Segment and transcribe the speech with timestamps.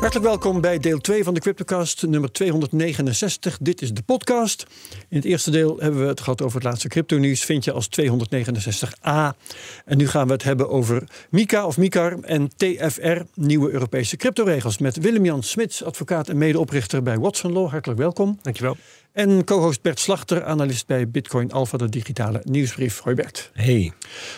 [0.00, 3.58] Hartelijk welkom bij deel 2 van de Cryptocast, nummer 269.
[3.60, 4.66] Dit is de podcast.
[5.08, 7.44] In het eerste deel hebben we het gehad over het laatste crypto-nieuws.
[7.44, 9.36] Vind je als 269a.
[9.84, 14.78] En nu gaan we het hebben over MICA of MICAR en TFR, nieuwe Europese cryptoregels.
[14.78, 17.70] Met Willem-Jan Smits, advocaat en medeoprichter bij Watson Law.
[17.70, 18.38] Hartelijk welkom.
[18.42, 18.76] Dankjewel.
[19.18, 23.00] En co-host Bert Slachter, analist bij Bitcoin Alpha, de digitale nieuwsbrief.
[23.00, 23.50] Hoi Bert.
[23.52, 23.92] Hey.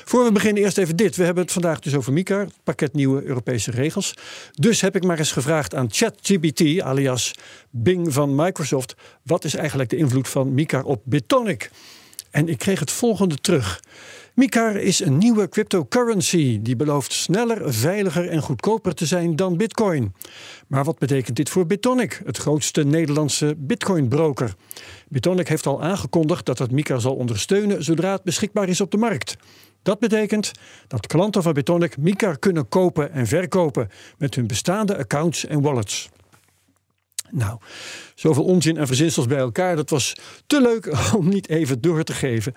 [0.04, 1.16] Voor we beginnen eerst even dit.
[1.16, 4.14] We hebben het vandaag dus over MICAR, het pakket nieuwe Europese regels.
[4.52, 7.34] Dus heb ik maar eens gevraagd aan ChatGPT, alias
[7.70, 11.70] Bing van Microsoft, wat is eigenlijk de invloed van MICAR op Bitonic?
[12.30, 13.80] En ik kreeg het volgende terug.
[14.34, 20.14] MICAR is een nieuwe cryptocurrency die belooft sneller, veiliger en goedkoper te zijn dan Bitcoin.
[20.66, 24.54] Maar wat betekent dit voor Bitonic, het grootste Nederlandse Bitcoin-broker?
[25.08, 28.96] Bitonic heeft al aangekondigd dat het MICAR zal ondersteunen zodra het beschikbaar is op de
[28.96, 29.36] markt.
[29.82, 30.52] Dat betekent
[30.86, 36.08] dat klanten van Bitonic MICAR kunnen kopen en verkopen met hun bestaande accounts en wallets.
[37.30, 37.58] Nou,
[38.14, 40.14] zoveel onzin en verzinsels bij elkaar, dat was
[40.46, 42.54] te leuk om niet even door te geven.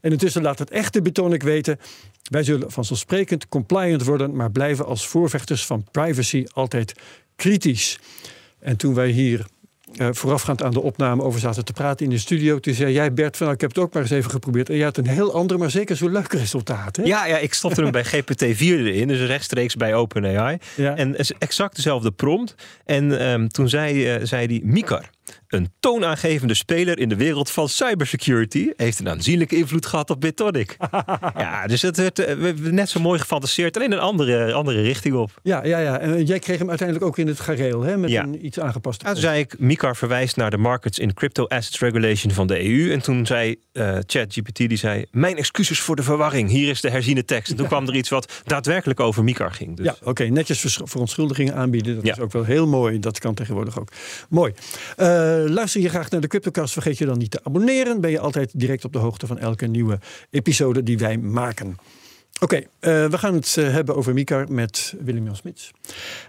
[0.00, 1.78] En intussen laat het echte Bitonic weten,
[2.22, 6.92] wij zullen vanzelfsprekend compliant worden, maar blijven als voorvechters van privacy altijd
[7.36, 7.98] kritisch.
[8.58, 9.46] En toen wij hier
[9.96, 12.58] uh, voorafgaand aan de opname over zaten te praten in de studio.
[12.58, 14.68] Toen zei jij, Bert, van, nou, ik heb het ook maar eens even geprobeerd.
[14.68, 16.96] En je had een heel ander, maar zeker zo leuk resultaat.
[16.96, 17.02] Hè?
[17.02, 20.58] Ja, ja, ik stopte hem bij GPT-4 erin, dus rechtstreeks bij OpenAI.
[20.76, 20.96] Ja.
[20.96, 22.54] En exact dezelfde prompt.
[22.84, 25.10] En um, toen zei, uh, zei die Mikar.
[25.52, 30.76] Een toonaangevende speler in de wereld van cybersecurity heeft een aanzienlijke invloed gehad op Bitonic.
[31.36, 35.30] ja, dus het werd uh, net zo mooi gefantaseerd, alleen een andere, andere richting op.
[35.42, 35.98] Ja, ja, ja.
[35.98, 38.22] En jij kreeg hem uiteindelijk ook in het gareel, hè, met ja.
[38.22, 39.02] een iets aangepast.
[39.02, 42.64] Ja, toen zei ik, Mikar verwijst naar de Markets in Crypto Assets Regulation van de
[42.64, 42.92] EU.
[42.92, 46.50] En toen zei uh, ChatGPT, die zei, mijn excuses voor de verwarring.
[46.50, 47.50] Hier is de herziene tekst.
[47.50, 49.76] En toen kwam er iets wat daadwerkelijk over Mikar ging.
[49.76, 49.86] Dus.
[49.86, 50.08] Ja, oké.
[50.08, 50.28] Okay.
[50.28, 51.94] Netjes verontschuldigingen aanbieden.
[51.94, 52.12] Dat ja.
[52.12, 52.98] is ook wel heel mooi.
[52.98, 53.88] Dat kan tegenwoordig ook.
[54.28, 54.52] Mooi.
[54.96, 55.06] Uh,
[55.50, 58.00] luister je graag naar de Cryptocast, vergeet je dan niet te abonneren.
[58.00, 59.98] Ben je altijd direct op de hoogte van elke nieuwe
[60.30, 61.76] episode die wij maken.
[62.40, 62.60] Oké, okay,
[63.04, 65.70] uh, we gaan het uh, hebben over Mikar met Willem-Jan Smits.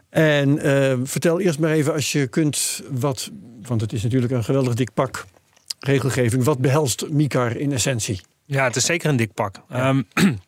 [0.09, 3.31] En uh, vertel eerst maar even als je kunt wat,
[3.62, 5.25] want het is natuurlijk een geweldig dik pak
[5.80, 6.44] regelgeving.
[6.44, 8.22] Wat behelst Mikar in essentie?
[8.45, 9.62] Ja, het is zeker een dik pak.
[9.69, 9.90] Ja.
[10.16, 10.40] Um,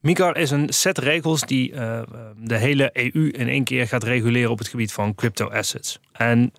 [0.00, 2.02] MICAR is een set regels die uh,
[2.36, 6.00] de hele EU in één keer gaat reguleren op het gebied van crypto assets.
[6.12, 6.52] En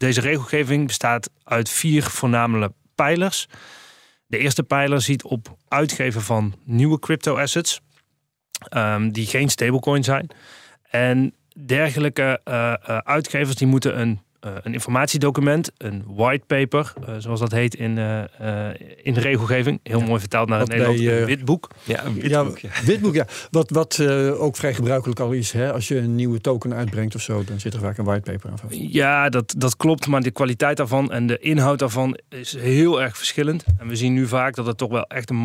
[0.00, 3.48] deze regelgeving bestaat uit vier voornamelijke pijlers.
[4.26, 7.80] De eerste pijler ziet op uitgeven van nieuwe crypto assets,
[8.76, 10.30] um, die geen stablecoin zijn.
[10.90, 11.34] En
[11.66, 12.54] dergelijke uh,
[12.88, 17.96] uh, uitgevers die moeten een uh, een informatiedocument, een whitepaper, uh, zoals dat heet in,
[17.96, 18.22] uh,
[19.02, 19.80] in de regelgeving.
[19.82, 20.06] Heel ja.
[20.06, 21.70] mooi vertaald naar het Nederlands, een witboek.
[21.84, 22.68] Ja, een witboek, ja.
[22.74, 22.84] ja.
[22.84, 23.26] witboek, ja.
[23.50, 24.08] Wat, wat
[24.38, 25.72] ook vrij gebruikelijk al is, hè?
[25.72, 28.58] als je een nieuwe token uitbrengt of zo, dan zit er vaak een whitepaper aan
[28.58, 28.74] vast.
[28.74, 33.16] Ja, dat, dat klopt, maar de kwaliteit daarvan en de inhoud daarvan is heel erg
[33.16, 33.64] verschillend.
[33.78, 35.36] En we zien nu vaak dat het toch wel echt een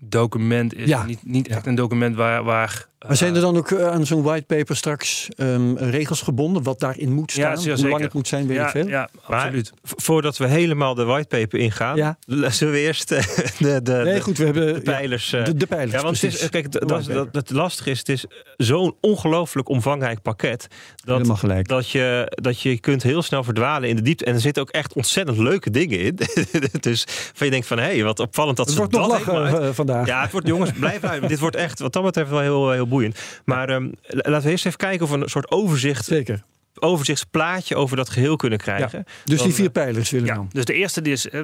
[0.00, 0.88] marketingdocument is.
[0.88, 1.04] Ja.
[1.04, 4.76] Niet, niet echt een document waar, waar maar zijn er dan ook aan zo'n whitepaper
[4.76, 7.60] straks um, regels gebonden wat daarin moet staan?
[7.60, 8.88] Ja, Hoe lang het moet zijn, weet ja, ik veel?
[8.88, 9.72] Ja, absoluut.
[9.82, 12.18] Maar, voordat we helemaal de whitepaper ingaan, ja.
[12.50, 15.30] zullen we eerst de, de, de, nee, goed, we hebben, de pijlers...
[15.30, 18.08] Ja, de, de, pijlers, Ja, want het is, kijk, dat, dat, het lastige is, het
[18.08, 18.24] is
[18.56, 20.66] zo'n ongelooflijk omvangrijk pakket.
[21.04, 21.68] Dat, gelijk.
[21.68, 24.24] Dat, je, dat je kunt heel snel verdwalen in de diepte.
[24.24, 26.18] En er zitten ook echt ontzettend leuke dingen in.
[26.80, 29.26] dus van je denkt van, hé, hey, wat opvallend dat het ze wordt dat nog
[29.26, 30.06] lachen uh, vandaag.
[30.06, 31.28] Ja, het wordt, jongens, blijf uit.
[31.28, 33.18] Dit wordt echt, wat dat betreft, wel heel, heel boeiend.
[33.44, 36.04] Maar um, laten we eerst even kijken of we een soort overzicht...
[36.04, 36.44] Zeker
[36.80, 38.98] overzichtsplaatje over dat geheel kunnen krijgen.
[39.06, 40.48] Ja, dus dan, die vier pijlers willen ja, dan.
[40.52, 41.40] Dus de eerste die is uh,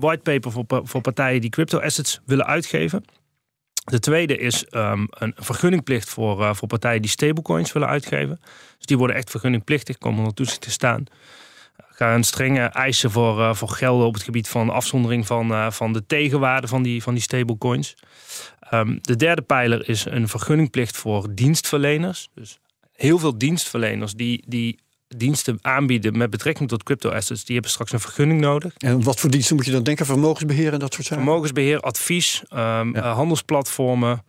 [0.00, 3.04] whitepaper voor, voor partijen die crypto assets willen uitgeven.
[3.84, 8.40] De tweede is um, een vergunningplicht voor, uh, voor partijen die stablecoins willen uitgeven.
[8.76, 11.04] Dus die worden echt vergunningplichtig, komen onder toezicht te staan.
[11.94, 15.92] Gaan strenge eisen voor, uh, voor gelden op het gebied van afzondering van, uh, van
[15.92, 17.94] de tegenwaarde van die, van die stablecoins.
[18.74, 22.28] Um, de derde pijler is een vergunningplicht voor dienstverleners.
[22.34, 22.58] Dus
[22.92, 24.78] heel veel dienstverleners die, die
[25.16, 28.74] diensten aanbieden met betrekking tot crypto assets, die hebben straks een vergunning nodig.
[28.76, 30.06] En wat voor diensten moet je dan denken?
[30.06, 31.24] Vermogensbeheer en dat soort zaken?
[31.24, 32.92] Vermogensbeheer, advies, um, ja.
[32.94, 34.24] uh, handelsplatformen.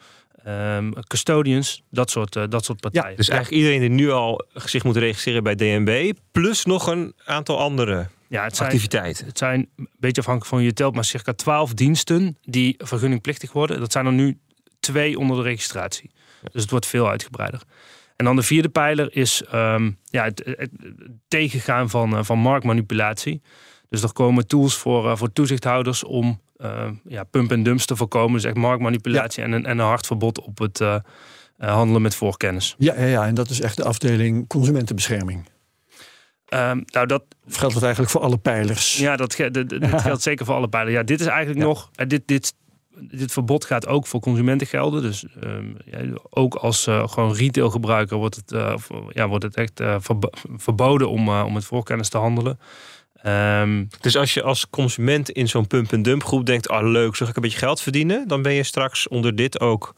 [0.47, 3.09] Um, custodians, dat soort, uh, dat soort partijen.
[3.09, 7.13] Ja, dus eigenlijk iedereen die nu al zich moet registreren bij DNB, plus nog een
[7.25, 9.23] aantal andere ja, het zijn, activiteit.
[9.25, 13.79] Het zijn, een beetje afhankelijk van je telt, maar circa 12 diensten die vergunningplichtig worden.
[13.79, 14.39] Dat zijn er nu
[14.79, 16.11] twee onder de registratie.
[16.51, 17.61] Dus het wordt veel uitgebreider.
[18.15, 20.69] En dan de vierde pijler is ehm, ja, het,
[21.27, 23.41] tegengaan van, uh, van marktmanipulatie.
[23.89, 27.95] Dus er komen tools voor, uh, voor toezichthouders om uh, ja, pump en dumps te
[27.95, 28.33] voorkomen.
[28.33, 30.81] Dus echt marktmanipulatie en, een, en een hard verbod op het
[31.57, 32.75] handelen met voorkennis.
[32.77, 35.51] Ja, ja, ja, en dat is echt de afdeling consumentenbescherming.
[36.53, 38.97] Um, nou, dat geldt dat eigenlijk voor alle pijlers.
[38.97, 39.35] Ja, dat,
[39.79, 40.95] geldt zeker voor alle pijlers.
[40.95, 41.89] Ja, dit is eigenlijk nog.
[42.07, 42.53] Dit, dit
[42.99, 45.01] dit verbod gaat ook voor consumenten gelden.
[45.01, 48.75] Dus ehm, ja, ook als uh, gewoon retailgebruiker wordt het, uh,
[49.09, 49.95] ja, wordt het echt uh,
[50.57, 52.59] verboden om, om met voorkennis te handelen.
[53.25, 56.69] Um, dus als je als consument in zo'n pump-and-dump groep denkt...
[56.69, 58.27] ah leuk, zo ik een beetje geld verdienen...
[58.27, 59.95] dan ben je straks onder dit ook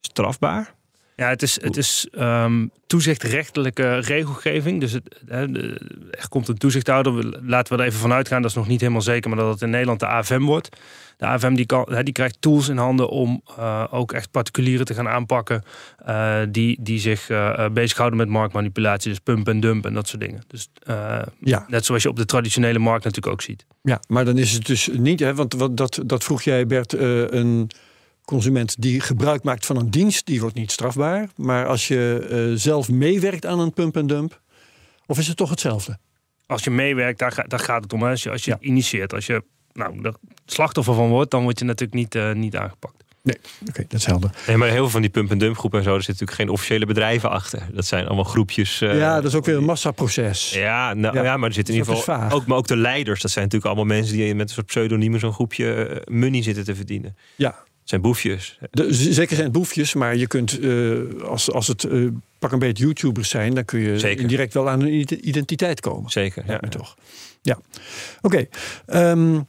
[0.00, 0.74] strafbaar?
[1.16, 4.80] Ja, het is, het is um, toezichtrechtelijke regelgeving.
[4.80, 5.20] Dus het,
[6.10, 7.40] er komt een toezichthouder.
[7.42, 9.62] Laten we er even vanuit gaan, dat is nog niet helemaal zeker, maar dat het
[9.62, 10.76] in Nederland de AFM wordt.
[11.16, 14.94] De AFM die, kan, die krijgt tools in handen om uh, ook echt particulieren te
[14.94, 15.62] gaan aanpakken.
[16.08, 19.10] Uh, die, die zich uh, bezighouden met marktmanipulatie.
[19.10, 20.42] Dus pump en dump en dat soort dingen.
[20.46, 20.68] Dus
[21.40, 21.64] ja.
[21.68, 23.66] net zoals je op de traditionele markt natuurlijk ook ziet.
[23.82, 26.92] Ja, maar dan is het dus niet, hè, want wat, dat, dat vroeg jij Bert,
[26.92, 27.70] een
[28.32, 31.28] consument die gebruik maakt van een dienst, die wordt niet strafbaar.
[31.36, 34.40] Maar als je uh, zelf meewerkt aan een pump en dump,
[35.06, 35.98] of is het toch hetzelfde?
[36.46, 38.04] Als je meewerkt, daar, daar gaat het om.
[38.04, 38.56] Als je, als je ja.
[38.60, 40.14] initieert, als je nou, er
[40.46, 43.04] slachtoffer van wordt, dan word je natuurlijk niet, uh, niet aangepakt.
[43.22, 43.36] Nee,
[43.68, 44.30] oké, dat is helder.
[44.46, 46.86] Nee, maar heel veel van die pump-en-dump groepen en zo, er zitten natuurlijk geen officiële
[46.86, 47.68] bedrijven achter.
[47.72, 48.82] Dat zijn allemaal groepjes.
[48.82, 50.50] Uh, ja, dat is ook weer een massaproces.
[50.50, 51.22] Ja, nou, ja.
[51.22, 53.22] ja maar er zitten in ieder geval ook, maar ook de leiders.
[53.22, 56.74] Dat zijn natuurlijk allemaal mensen die met een soort pseudoniemen zo'n groepje money zitten te
[56.74, 57.16] verdienen.
[57.36, 58.58] Ja, zijn boefjes.
[58.70, 62.58] De, zeker zijn het boefjes, maar je kunt, uh, als, als het uh, pak een
[62.58, 64.20] beetje YouTubers zijn, dan kun je zeker.
[64.20, 66.10] indirect wel aan een identiteit komen.
[66.10, 66.58] Zeker, ja.
[66.60, 66.68] ja.
[66.68, 66.96] toch.
[67.42, 67.58] Ja,
[68.20, 68.46] oké.
[68.86, 69.10] Okay.
[69.10, 69.42] Um, ehm,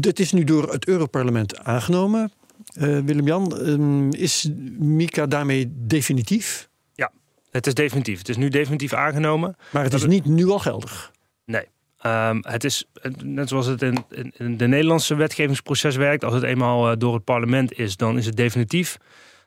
[0.00, 2.32] dit is nu door het Europarlement aangenomen.
[2.74, 6.68] Uh, Willem-Jan, um, is Mika daarmee definitief?
[6.94, 7.12] Ja,
[7.50, 8.18] het is definitief.
[8.18, 9.56] Het is nu definitief aangenomen.
[9.72, 11.12] Maar het is niet nu al geldig?
[11.44, 11.64] Nee.
[12.06, 12.84] Um, het is
[13.22, 14.04] net zoals het in,
[14.36, 16.24] in, de Nederlandse wetgevingsproces werkt.
[16.24, 18.96] Als het eenmaal uh, door het parlement is, dan is het definitief.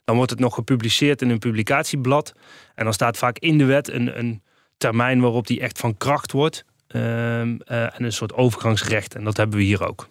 [0.03, 2.33] Dan wordt het nog gepubliceerd in een publicatieblad.
[2.75, 4.41] En dan staat vaak in de wet een, een
[4.77, 6.65] termijn waarop die echt van kracht wordt.
[6.87, 9.15] Um, uh, en een soort overgangsrecht.
[9.15, 10.07] En dat hebben we hier ook.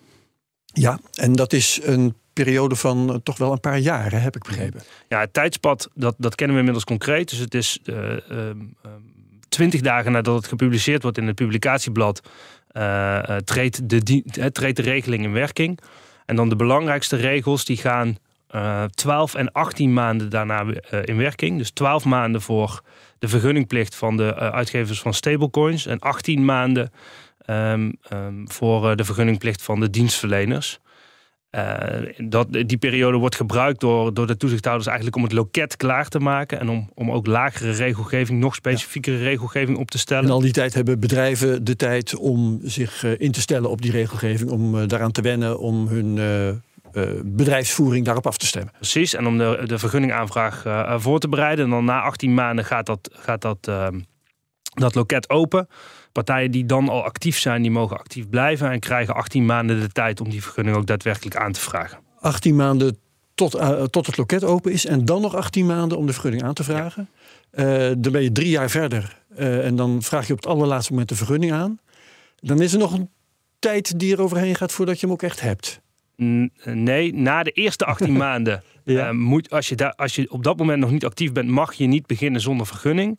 [0.65, 4.43] Ja, en dat is een periode van uh, toch wel een paar jaren, heb ik
[4.43, 4.81] begrepen.
[5.09, 7.31] Ja, het tijdspad, dat, dat kennen we inmiddels concreet.
[7.31, 8.77] Dus het is um,
[9.53, 12.23] twintig dagen nadat het gepubliceerd wordt in het publicatieblad,
[12.73, 14.23] uh, treedt, de,
[14.53, 15.79] treedt de regeling in werking.
[16.27, 18.17] En dan de belangrijkste regels die gaan
[18.55, 20.65] uh, 12 en 18 maanden daarna
[21.05, 21.59] in werking.
[21.59, 22.83] Dus 12 maanden voor
[23.19, 26.93] de vergunningplicht van de uitgevers van stablecoins en 18 maanden
[27.47, 30.81] um, um, voor de vergunningplicht van de dienstverleners.
[31.57, 36.09] Uh, dat, die periode wordt gebruikt door, door de toezichthouders eigenlijk om het loket klaar
[36.09, 36.61] te maken.
[36.61, 40.25] En om, om ook lagere regelgeving, nog specifiekere regelgeving op te stellen.
[40.25, 43.83] En al die tijd hebben bedrijven de tijd om zich uh, in te stellen op
[43.83, 44.51] die regelgeving.
[44.51, 46.21] Om uh, daaraan te wennen, om hun
[47.25, 48.73] bedrijfsvoering daarop af te stemmen.
[48.73, 50.63] Precies, en om de, de vergunningaanvraag
[51.03, 51.65] voor te bereiden.
[51.65, 53.71] En dan na 18 maanden gaat dat, gaat dat,
[54.75, 55.69] dat loket open.
[56.13, 59.89] Partijen die dan al actief zijn, die mogen actief blijven en krijgen 18 maanden de
[59.89, 61.99] tijd om die vergunning ook daadwerkelijk aan te vragen.
[62.21, 62.99] 18 maanden
[63.35, 66.43] tot, uh, tot het loket open is en dan nog 18 maanden om de vergunning
[66.43, 67.09] aan te vragen.
[67.53, 67.89] Ja.
[67.89, 70.91] Uh, dan ben je drie jaar verder uh, en dan vraag je op het allerlaatste
[70.91, 71.79] moment de vergunning aan.
[72.41, 73.11] Dan is er nog een
[73.59, 75.81] tijd die er overheen gaat voordat je hem ook echt hebt.
[76.65, 79.13] Nee, na de eerste 18 maanden ja.
[79.13, 81.87] moet, als, je daar, als je op dat moment nog niet actief bent, mag je
[81.87, 83.19] niet beginnen zonder vergunning.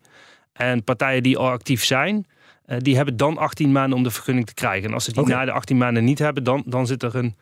[0.53, 2.27] En partijen die al actief zijn,
[2.67, 4.87] uh, die hebben dan 18 maanden om de vergunning te krijgen.
[4.87, 5.35] En als ze die okay.
[5.35, 7.35] na de 18 maanden niet hebben, dan, dan zit er een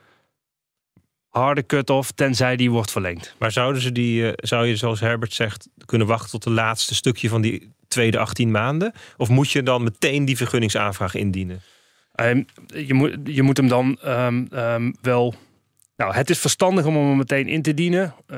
[1.30, 3.36] harde cut-off, tenzij die wordt verlengd.
[3.40, 6.96] Maar zouden ze die, uh, zou je zoals Herbert zegt, kunnen wachten tot het laatste
[6.96, 8.94] stukje van die tweede 18 maanden?
[9.18, 11.62] Of moet je dan meteen die vergunningsaanvraag indienen?
[12.16, 15.36] Um, je, moet, je moet hem dan um, um, wel
[16.02, 18.14] nou, het is verstandig om hem meteen in te dienen.
[18.32, 18.38] Uh,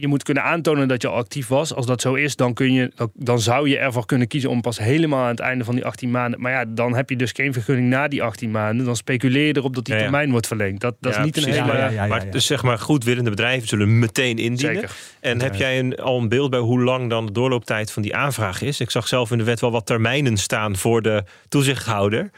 [0.00, 1.74] je moet kunnen aantonen dat je al actief was.
[1.74, 4.78] Als dat zo is, dan, kun je, dan zou je ervoor kunnen kiezen om pas
[4.78, 6.40] helemaal aan het einde van die 18 maanden.
[6.40, 8.86] Maar ja, dan heb je dus geen vergunning na die 18 maanden.
[8.86, 10.06] Dan speculeer je erop dat die ja, ja.
[10.06, 10.80] termijn wordt verlengd.
[10.80, 11.94] Dat, dat is niet precies, een hele.
[11.96, 14.74] Maar, maar dus zeg maar, goedwillende bedrijven zullen meteen indienen.
[14.74, 14.96] Zeker.
[15.20, 18.14] En heb jij een, al een beeld bij hoe lang dan de doorlooptijd van die
[18.16, 18.80] aanvraag is?
[18.80, 22.30] Ik zag zelf in de wet wel wat termijnen staan voor de toezichthouder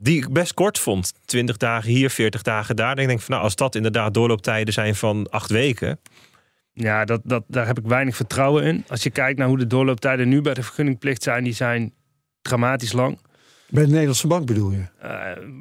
[0.00, 1.12] die ik best kort vond.
[1.24, 2.96] 20 dagen hier, 40 dagen daar.
[2.96, 6.00] Dan denk ik van nou, als dat inderdaad doorlooptijden zijn van acht weken.
[6.72, 8.84] Ja, dat, dat, daar heb ik weinig vertrouwen in.
[8.88, 11.92] Als je kijkt naar hoe de doorlooptijden nu bij de vergunningplicht zijn, die zijn
[12.42, 13.18] dramatisch lang.
[13.68, 14.84] Bij de Nederlandse bank bedoel je?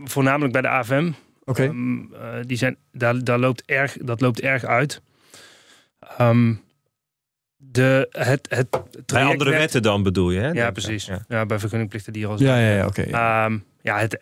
[0.03, 1.11] voornamelijk bij de AFM.
[1.43, 1.63] Oké.
[1.63, 5.01] Ehm, die zijn, daar, daar loopt erg, dat loopt erg uit.
[6.21, 6.61] Um,
[7.61, 8.69] de, het, het
[9.05, 10.39] bij andere wetten dan bedoel je?
[10.39, 10.49] Hè?
[10.49, 11.09] Ja, precies.
[11.27, 11.45] Ja.
[11.45, 13.01] bij vergunningplichten die Ja, ja, ja oké.
[13.01, 14.19] Ehm, ja, het,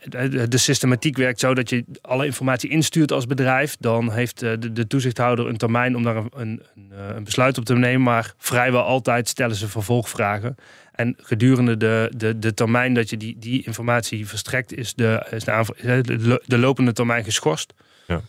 [0.51, 3.75] de systematiek werkt zo dat je alle informatie instuurt als bedrijf.
[3.79, 7.57] Dan heeft eh, de, de toezichthouder een termijn om daar een, een, een, eh, besluit
[7.57, 8.01] op te nemen.
[8.01, 10.55] Maar vrijwel altijd stellen ze vervolgvragen.
[10.91, 15.43] En gedurende de, de, de termijn dat je die, die informatie verstrekt, is de, is
[15.43, 17.73] de, de, lopende termijn geschorst.
[18.07, 18.21] Ja.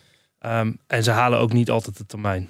[0.61, 2.49] Um, en ze halen ook niet altijd de termijn.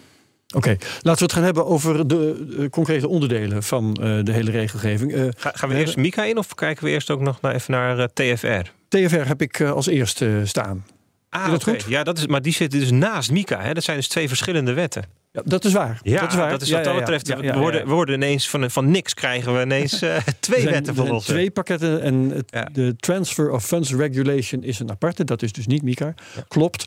[0.55, 5.15] Oké, laten we het gaan hebben over de, concrete onderdelen van uh, de hele regelgeving.
[5.15, 8.09] Uh, gaan we eerst Mika in of kijken we eerst ook nog naar, even naar
[8.13, 8.71] TFR?
[8.89, 10.85] TFR heb ik als eerste staan.
[11.31, 11.85] Ah, dat goed?
[11.89, 13.61] Ja, dat is, maar die zit dus naast Mika.
[13.61, 13.75] Hè?
[13.75, 15.05] Dat zijn dus twee verschillende wetten.
[15.33, 16.01] Ja, dat is waar.
[16.03, 16.51] Ja, dat is, waar.
[16.51, 17.29] Dat is wat dat betreft.
[17.29, 20.95] we, worden, we worden ineens van, van niks krijgen we ineens uh, twee zijn, wetten
[20.95, 21.25] van ons.
[21.25, 25.25] Twee pakketten en het, de Transfer of Funds Regulation is een aparte.
[25.25, 26.15] Dat is dus niet Mika.
[26.49, 26.85] Klopt.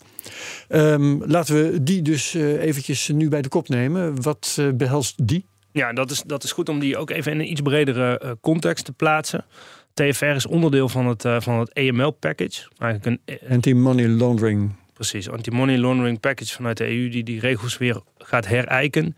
[0.69, 4.21] Um, laten we die dus uh, eventjes nu bij de kop nemen.
[4.21, 5.45] Wat uh, behelst die?
[5.71, 8.85] Ja, dat is, dat is goed om die ook even in een iets bredere context
[8.85, 9.45] te plaatsen.
[9.93, 12.67] TFR is onderdeel van het, van het AML-package.
[12.77, 14.71] Eigenlijk een Anti-money laundering
[15.01, 19.17] Precies, anti-money laundering package vanuit de EU die die regels weer gaat herijken.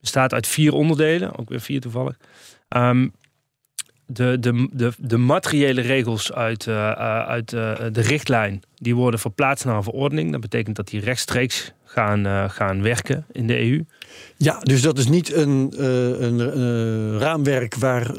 [0.00, 2.16] Bestaat uit vier onderdelen, ook weer vier toevallig.
[2.68, 3.12] Um,
[4.06, 6.90] de, de, de, de materiële regels uit, uh,
[7.22, 10.32] uit uh, de richtlijn, die worden verplaatst naar een verordening.
[10.32, 13.84] Dat betekent dat die rechtstreeks gaan, uh, gaan werken in de EU.
[14.36, 15.74] Ja, dus dat is niet een,
[16.22, 18.14] een raamwerk waar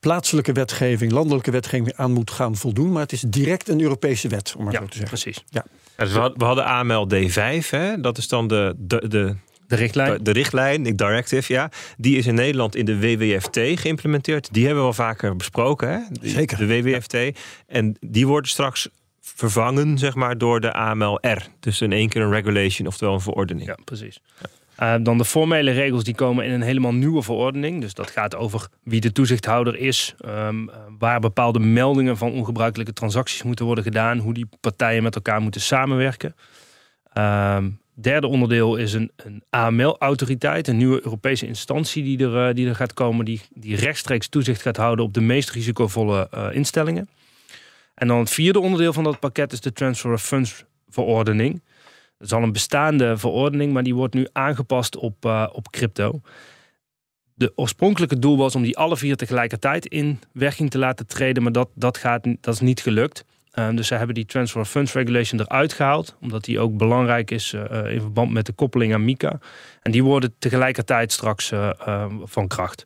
[0.00, 2.92] plaatselijke wetgeving, landelijke wetgeving aan moet gaan voldoen.
[2.92, 5.20] Maar het is direct een Europese wet, om maar ja, zo te zeggen.
[5.20, 5.44] Precies.
[5.48, 5.64] Ja.
[5.96, 8.00] Dus we hadden AML D5, hè?
[8.00, 9.36] dat is dan de, de, de,
[9.66, 10.24] de richtlijn.
[10.24, 11.70] De, richtlijn, de directive, ja.
[11.96, 14.52] Die is in Nederland in de WWFT geïmplementeerd.
[14.52, 16.28] Die hebben we al vaker besproken, hè?
[16.30, 16.58] Zeker.
[16.58, 17.38] De WWFT.
[17.66, 18.88] En die worden straks
[19.20, 21.46] vervangen, zeg maar, door de AMLR.
[21.60, 23.66] Dus in één keer een regulation, oftewel een verordening.
[23.66, 24.20] Ja, precies.
[24.40, 24.48] Ja.
[24.82, 27.80] Uh, dan de formele regels die komen in een helemaal nieuwe verordening.
[27.80, 33.42] Dus dat gaat over wie de toezichthouder is, um, waar bepaalde meldingen van ongebruikelijke transacties
[33.42, 36.34] moeten worden gedaan, hoe die partijen met elkaar moeten samenwerken.
[37.18, 42.68] Um, derde onderdeel is een, een AML-autoriteit, een nieuwe Europese instantie die er, uh, die
[42.68, 47.08] er gaat komen, die, die rechtstreeks toezicht gaat houden op de meest risicovolle uh, instellingen.
[47.94, 51.62] En dan het vierde onderdeel van dat pakket is de Transfer of Funds verordening.
[52.18, 56.20] Dat is al een bestaande verordening, maar die wordt nu aangepast op, uh, op crypto.
[57.34, 61.52] De oorspronkelijke doel was om die alle vier tegelijkertijd in werking te laten treden, maar
[61.52, 63.24] dat, dat, gaat, dat is niet gelukt.
[63.54, 67.52] Uh, dus ze hebben die Transfer Funds Regulation eruit gehaald, omdat die ook belangrijk is
[67.52, 69.38] uh, in verband met de koppeling aan MICA.
[69.82, 71.52] En die worden tegelijkertijd straks
[72.24, 72.84] van kracht.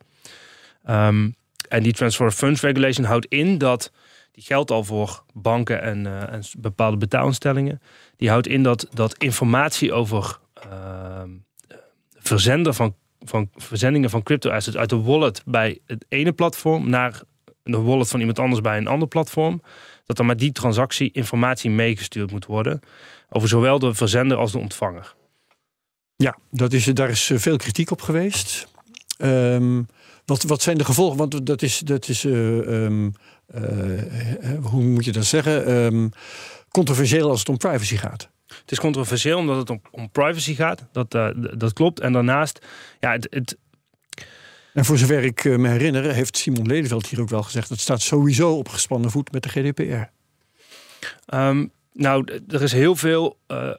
[0.89, 1.35] Um,
[1.71, 3.93] en die Transfer Funds Regulation houdt in dat
[4.41, 7.81] die geldt al voor banken en, en bepaalde betaalinstellingen.
[8.17, 11.23] Die houdt in dat, dat informatie over uh,
[12.19, 17.23] verzender van, van verzendingen van crypto assets uit de wallet bij het ene platform naar
[17.63, 19.63] de wallet van iemand anders bij een ander platform,
[20.05, 22.81] dat dan met die transactie informatie meegestuurd moet worden
[23.29, 25.15] over zowel de verzender als de ontvanger.
[26.17, 28.69] Ja, dat is, daar is veel kritiek op geweest.
[29.19, 29.87] Um,
[30.25, 31.17] wat, wat zijn de gevolgen?
[31.19, 33.07] Want dat is, dat is uh,
[34.63, 35.71] hoe moet je dat zeggen?
[35.71, 36.11] Um,
[36.69, 38.31] controversieel als het om privacy gaat.
[38.47, 40.87] Het is controversieel omdat het om, om privacy gaat.
[40.93, 42.01] Dat, uh, dat klopt.
[42.01, 42.67] En daarnaast,
[43.01, 43.57] ja, het, het
[44.75, 48.01] en voor zover ik me herinner, heeft Simon Ledeveld hier ook wel gezegd: het staat
[48.01, 50.11] sowieso op gespannen voet met de GDPR.
[51.35, 53.39] Um, nou, er is heel veel.
[53.49, 53.71] Uh,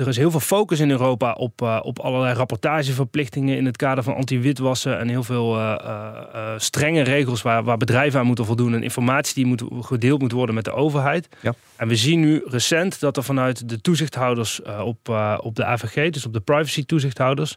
[0.00, 4.04] er is heel veel focus in Europa op, uh, op allerlei rapportageverplichtingen in het kader
[4.04, 8.74] van anti-witwassen en heel veel uh, uh, strenge regels waar, waar bedrijven aan moeten voldoen
[8.74, 11.28] en informatie die moet, gedeeld moet worden met de overheid.
[11.40, 11.54] Ja.
[11.76, 15.08] En we zien nu recent dat er vanuit de toezichthouders op,
[15.42, 17.56] op de AVG, dus op de privacy toezichthouders,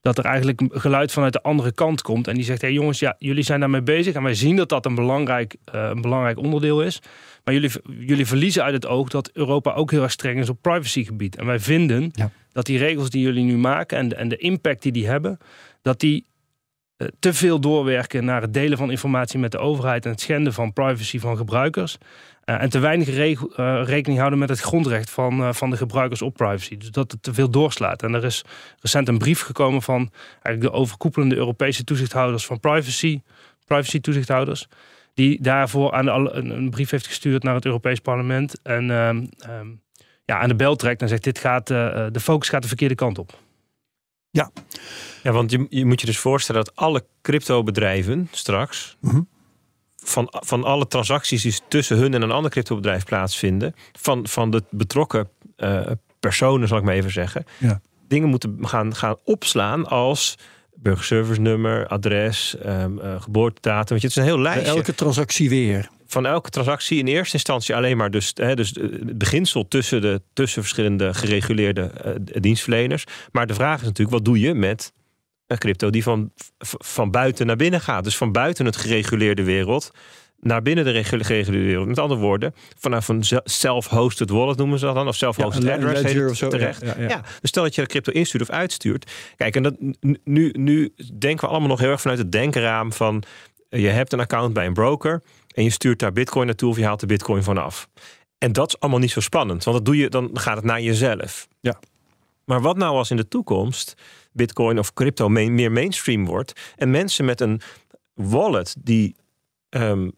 [0.00, 2.28] dat er eigenlijk geluid vanuit de andere kant komt.
[2.28, 4.14] En die zegt, hé hey jongens, ja, jullie zijn daarmee bezig.
[4.14, 7.00] En wij zien dat dat een belangrijk, een belangrijk onderdeel is.
[7.50, 10.62] Maar jullie, jullie verliezen uit het oog dat Europa ook heel erg streng is op
[10.62, 11.36] privacygebied.
[11.36, 12.10] En wij vinden
[12.52, 15.38] dat die regels die jullie nu maken en de, en de impact die die hebben,
[15.82, 16.26] dat die
[16.98, 20.52] uh, te veel doorwerken naar het delen van informatie met de overheid en het schenden
[20.52, 21.98] van privacy van gebruikers.
[22.44, 26.34] Uh, en te weinig uh, rekening houden met het grondrecht van, van de gebruikers op
[26.34, 26.76] privacy.
[26.76, 28.02] Dus dat het te veel doorslaat.
[28.02, 28.44] En er is
[28.80, 33.20] recent een brief gekomen van eigenlijk de overkoepelende Europese toezichthouders van privacy,
[33.66, 34.68] privacy toezichthouders.
[35.20, 38.62] Die daarvoor aan de, een, een, brief heeft gestuurd naar het Europees Parlement.
[38.62, 39.82] En um, um,
[40.24, 43.18] ja, aan de bel trekt en zegt: dit gaat, de focus gaat de verkeerde kant
[43.18, 43.38] op.
[44.30, 44.50] Ja,
[45.22, 48.96] ja want je, je moet je dus voorstellen dat alle cryptobedrijven straks.
[49.00, 49.28] -hmm
[50.04, 54.62] van, van alle transacties die tussen hun en een ander cryptobedrijf plaatsvinden, van, van de
[54.70, 57.80] betrokken uh, personen, zal ik maar even zeggen, ja.
[58.08, 60.38] dingen moeten gaan, gaan opslaan als
[60.82, 63.88] burgerservice nummer, adres, um, uh, geboortedatum.
[63.88, 64.76] Want het is een heel lijstje.
[64.76, 65.88] Elke transactie weer.
[66.06, 70.22] Van elke transactie in eerste instantie alleen maar dus, hè, dus het beginsel tussen, de,
[70.32, 73.04] tussen verschillende gereguleerde uh, dienstverleners.
[73.32, 74.92] Maar de vraag is natuurlijk, wat doe je met
[75.46, 76.32] een crypto die van,
[76.78, 78.04] van buiten naar binnen gaat?
[78.04, 79.90] Dus van buiten het gereguleerde wereld
[80.40, 81.86] naar binnen de gereguleerde wereld.
[81.86, 86.02] Met andere woorden, vanaf een self-hosted wallet noemen ze dat dan, of self-hosted ja, address
[86.02, 86.80] heet zo, terecht.
[86.80, 89.10] Ja, ja, Dus stel dat je crypto instuurt of uitstuurt.
[89.36, 89.74] Kijk, en dat,
[90.24, 93.22] nu, nu denken we allemaal nog heel erg vanuit het denkraam van
[93.68, 95.22] je hebt een account bij een broker
[95.54, 97.88] en je stuurt daar bitcoin naartoe of je haalt de bitcoin vanaf.
[98.38, 100.80] En dat is allemaal niet zo spannend, want dat doe je, dan gaat het naar
[100.80, 101.48] jezelf.
[101.60, 101.78] Ja.
[102.44, 103.94] Maar wat nou als in de toekomst
[104.32, 107.60] bitcoin of crypto meer mainstream wordt en mensen met een
[108.14, 109.16] wallet die
[109.68, 110.08] ehm,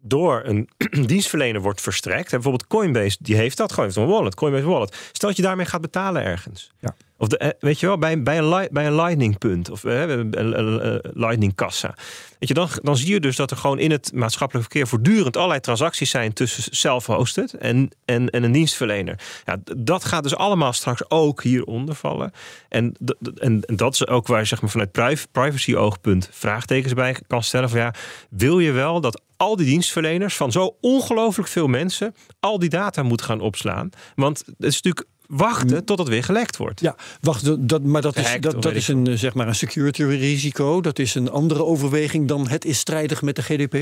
[0.00, 0.68] door een
[1.06, 2.30] dienstverlener wordt verstrekt.
[2.30, 5.10] Bijvoorbeeld Coinbase, die heeft dat gewoon, heeft een wallet, Coinbase wallet.
[5.12, 6.72] Stel dat je daarmee gaat betalen ergens.
[6.78, 6.94] Ja.
[7.18, 10.08] Of de, eh, weet je wel, bij, bij, een, bij een lightning punt of uh,
[10.08, 11.94] een lightning kassa.
[12.38, 15.36] Weet je, dan, dan zie je dus dat er gewoon in het maatschappelijk verkeer voortdurend
[15.36, 19.20] allerlei transacties zijn tussen self-hosted en, en, en een dienstverlener.
[19.44, 22.32] Ja, dat gaat dus allemaal straks ook hieronder vallen.
[22.68, 22.94] En,
[23.36, 27.70] en, dat is ook waar je zeg maar, vanuit privacy-oogpunt vraagtekens bij kan stellen.
[27.70, 27.94] Van ja,
[28.30, 33.02] wil je wel dat al die dienstverleners van zo ongelooflijk veel mensen al die data
[33.02, 33.90] moeten gaan opslaan?
[34.14, 35.84] Want het is natuurlijk wachten mm.
[35.84, 36.80] tot het weer gelekt wordt.
[36.80, 37.66] Ja, wachten.
[37.66, 40.80] Dat, maar dat is, dat, dat is een, eh, zeg maar een security risico.
[40.80, 43.76] Dat is een andere overweging dan het is strijdig met de GDPR.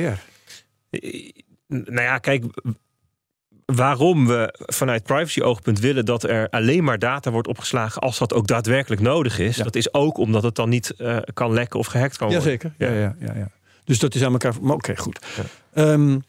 [0.91, 1.31] Eh,
[1.69, 2.45] nou ja, kijk,
[3.65, 8.47] waarom we vanuit privacy-oogpunt willen dat er alleen maar data wordt opgeslagen als dat ook
[8.47, 9.57] daadwerkelijk nodig is.
[9.57, 12.45] Dat is ook omdat het dan niet uh, kan lekken of gehackt kan worden.
[12.45, 12.75] Jazeker.
[12.79, 13.51] Ja, ja, ja, ja.
[13.85, 14.55] Dus dat is aan elkaar.
[14.63, 15.27] Oké, goed.
[15.75, 15.93] Ja.
[15.93, 16.25] Um,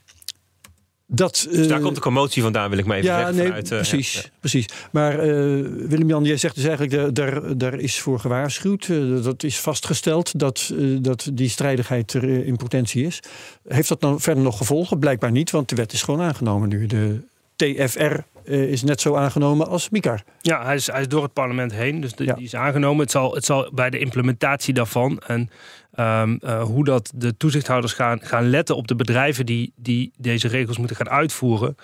[1.10, 3.36] dat, dus daar eh, komt de commotie vandaan, wil ik maar even ja, zeggen.
[3.36, 4.66] Nee, vanuit, uh, precies, ja, precies.
[4.92, 8.88] Maar uh, Willem-Jan, jij zegt dus eigenlijk, daar, daar is voor gewaarschuwd.
[8.88, 13.20] Uh, dat is vastgesteld dat, dat die strijdigheid er in potentie is.
[13.68, 15.00] Heeft dat dan verder nog gevolgen?
[15.00, 16.86] Blijkbaar niet, want de wet is gewoon aangenomen nu.
[16.86, 17.22] De
[17.56, 18.16] TFR
[18.52, 20.24] is net zo aangenomen als MICAR.
[20.42, 23.02] Ja, hij is, hij is door het parlement heen, dus die is aangenomen.
[23.02, 25.50] Het zal, het zal bij de implementatie daarvan en
[26.00, 30.48] um, uh, hoe dat de toezichthouders gaan, gaan letten op de bedrijven die, die deze
[30.48, 31.76] regels moeten gaan uitvoeren,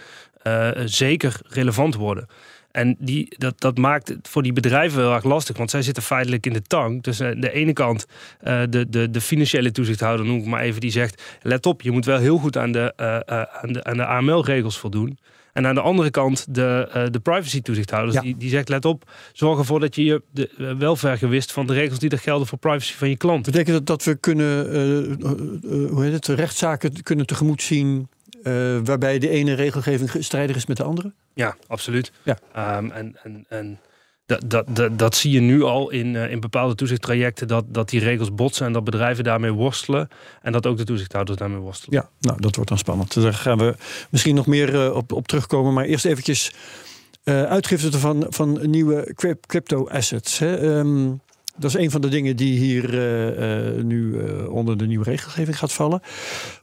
[0.44, 2.28] uh, zeker relevant worden.
[2.72, 6.04] En die, dat, dat maakt het voor die bedrijven heel erg lastig, want zij zitten
[6.04, 7.04] feitelijk in de tank.
[7.04, 8.06] Dus aan de ene kant
[8.70, 12.06] de, de, de financiële toezichthouder, noem ik maar even, die zegt: let op, je moet
[12.06, 12.94] wel heel goed aan de,
[13.62, 15.18] aan de, aan de AML-regels voldoen.
[15.54, 18.22] En aan de andere kant de, uh, de privacy toezichthouders.
[18.22, 21.68] Die, die zegt, let op, zorg ervoor dat je je de, uh, wel vergewist van
[21.68, 23.46] de regels die er gelden voor privacy van je klant.
[23.46, 28.08] Betekent dat dat we kunnen, uh, hoe heet het, rechtszaken kunnen tegemoet zien
[28.84, 31.14] waarbij de ene regelgeving strijdig is met de andere?
[31.34, 32.12] Ja, absoluut.
[32.24, 32.78] Ja.
[32.78, 33.80] Um, en, en, en
[34.46, 38.00] dat, dat, dat, zie je nu al in, uh, in bepaalde toezichttrajecten, dat, dat die
[38.00, 40.08] regels botsen en dat bedrijven daarmee worstelen.
[40.42, 42.00] En dat ook de toezichthouders daarmee worstelen.
[42.00, 43.22] Ja, nou, dat wordt dan spannend.
[43.22, 43.76] Daar gaan we
[44.10, 45.74] misschien nog meer uh, op, op terugkomen.
[45.74, 46.54] Maar eerst eventjes
[47.24, 49.14] uh, uitgifte van, van nieuwe
[49.48, 50.40] crypto assets.
[50.40, 50.78] Hè.
[50.78, 51.22] Um,
[51.56, 52.90] dat is een van de dingen die hier
[53.84, 56.02] nu onder de nieuwe regelgeving gaat vallen.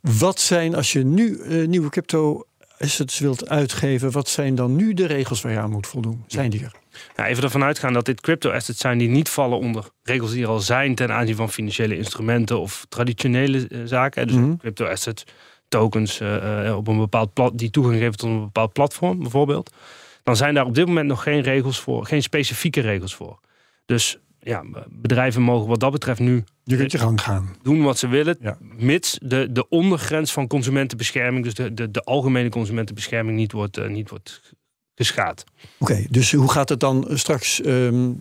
[0.00, 2.44] Wat zijn, als je nu nieuwe crypto
[2.78, 6.24] assets wilt uitgeven, wat zijn dan nu de regels waar je aan moet voldoen?
[6.26, 6.80] Zijn die er?
[7.16, 10.42] Nou, even ervan uitgaan dat dit crypto assets zijn die niet vallen onder regels die
[10.42, 14.26] er al zijn ten aanzien van financiële instrumenten of traditionele uh, zaken.
[14.26, 15.24] Dus mm crypto assets,
[15.68, 19.72] tokens uh, op een bepaald plat, die toegang geven tot een bepaald platform bijvoorbeeld.
[20.22, 23.40] Dan zijn daar op dit moment nog geen regels voor, geen specifieke regels voor.
[23.86, 27.56] Dus ja, bedrijven mogen wat dat betreft nu je kunt je gang gaan.
[27.62, 28.58] doen wat ze willen, ja.
[28.60, 33.88] mits de, de ondergrens van consumentenbescherming, dus de, de, de algemene consumentenbescherming, niet wordt, uh,
[33.88, 34.54] niet wordt
[35.04, 35.44] geschaad.
[35.78, 38.20] Oké, dus hoe gaat het dan straks, um,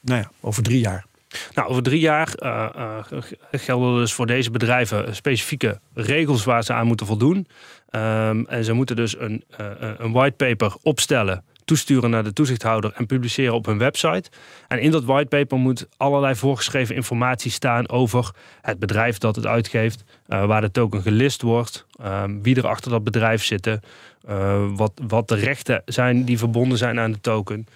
[0.00, 1.06] nou ja, over drie jaar?
[1.54, 2.68] Nou, over drie jaar uh,
[3.12, 3.18] uh,
[3.50, 7.46] gelden dus voor deze bedrijven specifieke regels waar ze aan moeten voldoen.
[7.90, 9.66] Um, en ze moeten dus een, uh,
[9.98, 14.30] een whitepaper opstellen toesturen naar de toezichthouder en publiceren op hun website.
[14.68, 18.30] En in dat whitepaper moet allerlei voorgeschreven informatie staan over
[18.60, 22.90] het bedrijf dat het uitgeeft, uh, waar de token gelist wordt, uh, wie er achter
[22.90, 23.80] dat bedrijf zitten,
[24.28, 27.66] uh, wat, wat de rechten zijn die verbonden zijn aan de token.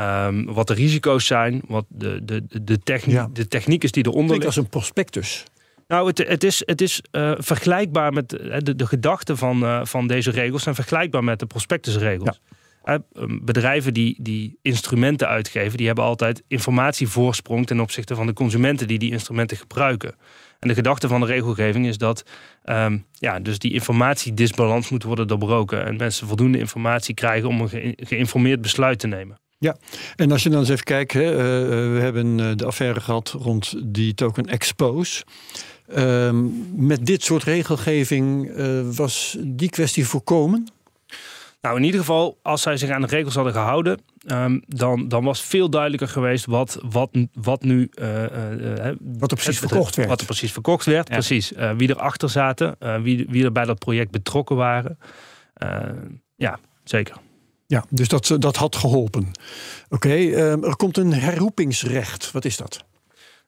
[0.00, 3.28] Um, wat de risico's zijn, wat de, de, de, techniek, ja.
[3.32, 4.46] de techniek is die eronder ligt.
[4.46, 5.44] als een prospectus.
[5.88, 10.06] Nou, het, het is, het is uh, vergelijkbaar met de, de gedachten van, uh, van
[10.06, 12.40] deze regels zijn vergelijkbaar met de prospectusregels.
[12.42, 12.56] Ja.
[13.42, 18.98] Bedrijven die, die instrumenten uitgeven, die hebben altijd informatievoorsprong ten opzichte van de consumenten die
[18.98, 20.14] die instrumenten gebruiken.
[20.58, 22.24] En de gedachte van de regelgeving is dat
[22.64, 25.84] um, ja, dus die informatiedisbalans moet worden doorbroken.
[25.84, 29.38] En mensen voldoende informatie krijgen om een geïnformeerd besluit te nemen.
[29.58, 29.76] Ja,
[30.16, 31.38] en als je dan eens even kijkt, hè, uh,
[31.94, 35.24] we hebben de affaire gehad rond die token Expose.
[35.96, 38.52] Um, met dit soort regelgeving
[38.96, 40.68] was die kwestie voorkomen?
[41.64, 45.24] Nou, in ieder geval, als zij zich aan de regels hadden gehouden, um, dan, dan
[45.24, 47.90] was veel duidelijker geweest wat, wat, wat nu.
[47.94, 50.08] Uh, uh, wat er precies verkocht werd.
[50.08, 51.14] Wat er precies verkocht werd, ja.
[51.14, 51.52] precies.
[51.52, 54.98] Uh, wie erachter zaten, wie, wie er bij dat project betrokken waren.
[56.36, 57.16] ja, zeker.
[57.66, 59.30] Ja, dus dat, dat had geholpen.
[59.88, 62.30] Oké, okay, er komt een herroepingsrecht.
[62.30, 62.84] Wat is dat?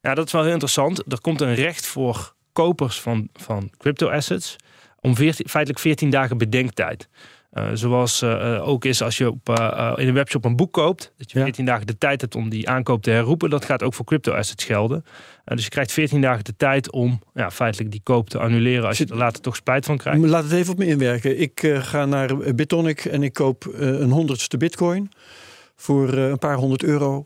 [0.01, 1.13] Ja, dat is wel heel interessant.
[1.13, 4.57] Er komt een recht voor kopers van, van crypto-assets
[5.01, 7.09] om 14, feitelijk 14 dagen bedenktijd.
[7.59, 11.13] Uh, zoals uh, ook is als je op, uh, in een webshop een boek koopt,
[11.19, 13.51] dat je 14 dagen de tijd hebt om die aankoop te herroepen.
[13.51, 15.05] Dat gaat ook voor crypto-assets gelden.
[15.45, 18.99] dus je krijgt 14 dagen de tijd om ja, feitelijk die koop te annuleren als
[18.99, 20.25] je er later toch spijt van krijgt.
[20.25, 21.41] Laat het even op me inwerken.
[21.41, 25.11] Ik ga naar Bitonic en ik koop een honderdste bitcoin
[25.77, 27.25] voor een paar honderd euro.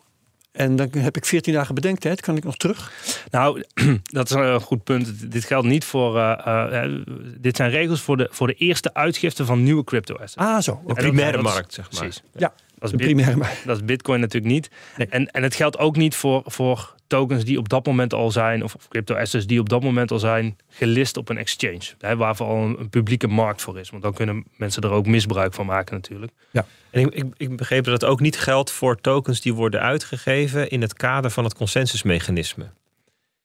[0.53, 2.21] En dan heb ik 14 dagen bedenktijd.
[2.21, 2.93] Kan ik nog terug?
[3.31, 3.65] Nou,
[4.03, 5.33] dat is een goed punt.
[5.33, 6.17] Dit geldt niet voor.
[6.17, 7.03] Uh, uh,
[7.39, 10.37] dit zijn regels voor de, voor de eerste uitgifte van nieuwe crypto assets.
[10.37, 10.83] Ah, zo.
[10.87, 12.01] De primaire markt, zeg maar.
[12.01, 12.23] Precies.
[12.37, 13.67] Ja, dat is, de primaire markt.
[13.67, 14.71] dat is Bitcoin natuurlijk niet.
[14.97, 18.63] En, en het geldt ook niet voor, voor tokens die op dat moment al zijn,
[18.63, 21.81] of, crypto assets die op dat moment al zijn gelist op een exchange.
[21.99, 23.91] Hè, waarvoor al een, publieke markt voor is.
[23.91, 26.33] Want dan kunnen mensen er ook misbruik van maken natuurlijk.
[26.51, 26.67] Ja.
[26.91, 30.71] En ik, ik, ik begreep dat het ook niet geldt voor tokens die worden uitgegeven
[30.71, 32.71] in het kader van het consensusmechanisme.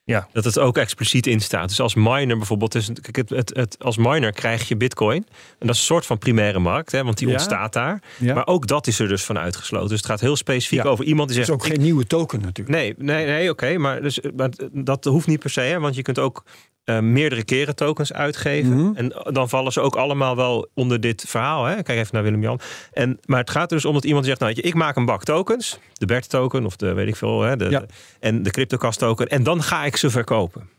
[0.06, 0.28] Ja.
[0.32, 1.70] Dat het ook expliciet in staat.
[1.70, 5.26] Dus als miner bijvoorbeeld, is het, het, het, het, als miner krijg je bitcoin.
[5.60, 8.02] En dat is een soort van primaire markt, hè, want die ontstaat daar.
[8.18, 8.34] Ja.
[8.34, 9.90] Maar ook dat is er dus van uitgesloten.
[9.90, 11.50] Dus het gaat heel specifiek over iemand die zegt...
[11.50, 12.78] Het is ook geen nieuwe token natuurlijk.
[12.78, 13.78] Nee, nee, nee oké.
[13.78, 15.62] maar, dus, maar dat hoeft niet per se.
[15.62, 16.44] Hè, want je kunt ook
[16.86, 18.76] uh, meerdere keren tokens uitgeven.
[18.76, 18.96] Mhm.
[18.96, 21.66] En dan vallen ze ook allemaal wel onder dit verhaal.
[21.66, 21.84] Hè?
[21.84, 22.60] Kijk even naar Willem-Jan.
[22.94, 25.24] En, maar het gaat er dus om dat iemand zegt, nou, ik maak een bak
[25.24, 25.80] tokens.
[25.94, 27.42] De BERT token of de weet ik veel.
[27.42, 27.86] Hè, de, ja.
[28.20, 29.28] en de CryptoCast token.
[29.28, 30.70] En dan ga ik ze verkopen.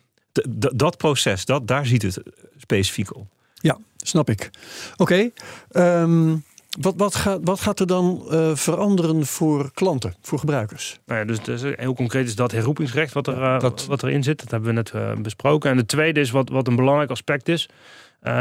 [0.74, 2.22] dat proces, dat, daar ziet het
[2.58, 3.26] specifiek op.
[3.54, 4.50] Ja, snap ik.
[4.96, 5.02] Oké.
[5.02, 6.02] Okay.
[6.02, 6.36] Um, ehm,
[6.80, 11.00] wat, wat, gaat, wat gaat er dan uh, veranderen voor klanten, voor gebruikers?
[11.06, 13.86] Nou ja, dus, dus heel concreet is dat herroepingsrecht wat, er, uh, dat...
[13.86, 14.40] wat erin zit.
[14.40, 15.70] Dat hebben we net uh, besproken.
[15.70, 17.68] En de tweede is wat, wat een belangrijk aspect is,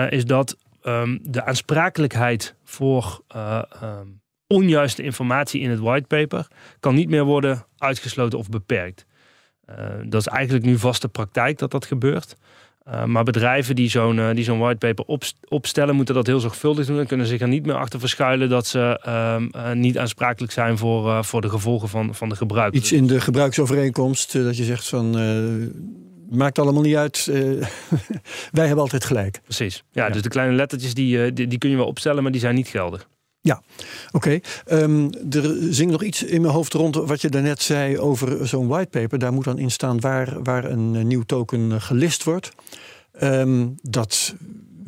[0.09, 6.47] is dat um, de aansprakelijkheid voor um, onjuiste informatie in het whitepaper
[6.79, 9.05] kan niet meer worden uitgesloten of beperkt.
[10.05, 12.35] dat is eigenlijk nu vaste praktijk dat dat gebeurt.
[12.89, 16.85] Uh, maar bedrijven die zo'n uh, die zo'n whitepaper op, opstellen, moeten dat heel zorgvuldig
[16.85, 20.77] doen en kunnen zich er niet meer achter verschuilen dat ze uh, niet aansprakelijk zijn
[20.77, 22.73] voor, voor de gevolgen van, van de gebruik.
[22.73, 25.11] Iets in de gebruiksovereenkomst dat je zegt van
[26.29, 27.25] maakt allemaal niet uit.
[28.51, 29.39] wij hebben altijd gelijk.
[29.43, 29.83] Precies.
[29.91, 32.55] Ja, dus de kleine lettertjes die, die, die kun je wel opstellen, maar die zijn
[32.55, 33.07] niet geldig.
[33.45, 33.61] Ja,
[34.11, 34.41] oké.
[34.67, 34.81] Okay.
[34.81, 38.67] Um, er zingt nog iets in mijn hoofd rond wat je daarnet zei over zo'n
[38.67, 39.19] whitepaper.
[39.19, 42.51] Daar moet dan in staan waar, waar een nieuw token gelist wordt.
[43.21, 44.35] Um, dat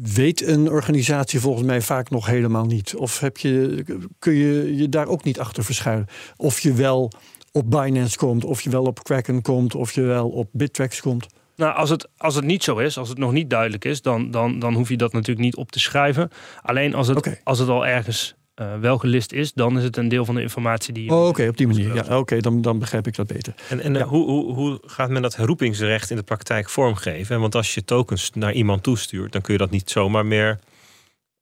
[0.02, 2.96] weet een organisatie volgens mij vaak nog helemaal niet.
[2.96, 3.84] Of heb je,
[4.20, 6.08] kun je je daar ook niet achter verschuilen?
[6.38, 7.12] Of je wel
[7.52, 11.28] op Binance komt, of je wel op Kraken komt, of je wel op Bittrex komt.
[11.56, 14.32] Nou, als het, als het niet zo is, als het nog niet duidelijk is, dan,
[14.32, 16.30] dan, dan hoef je dat natuurlijk niet op te schrijven.
[16.62, 17.42] Alleen als het, okay.
[17.44, 20.42] als het al ergens uh, wel gelist is, dan is het een deel van de
[20.42, 21.12] informatie die.
[21.12, 21.96] Oh, oké, op die manier.
[21.96, 23.54] Ja, oké, dan, dan begrijp ik dat beter.
[23.70, 27.40] En, en hoe, hoe, hoe gaat men dat herroepingsrecht in de praktijk vormgeven?
[27.40, 30.60] Want als je tokens naar iemand toestuurt, dan kun je dat niet zomaar meer.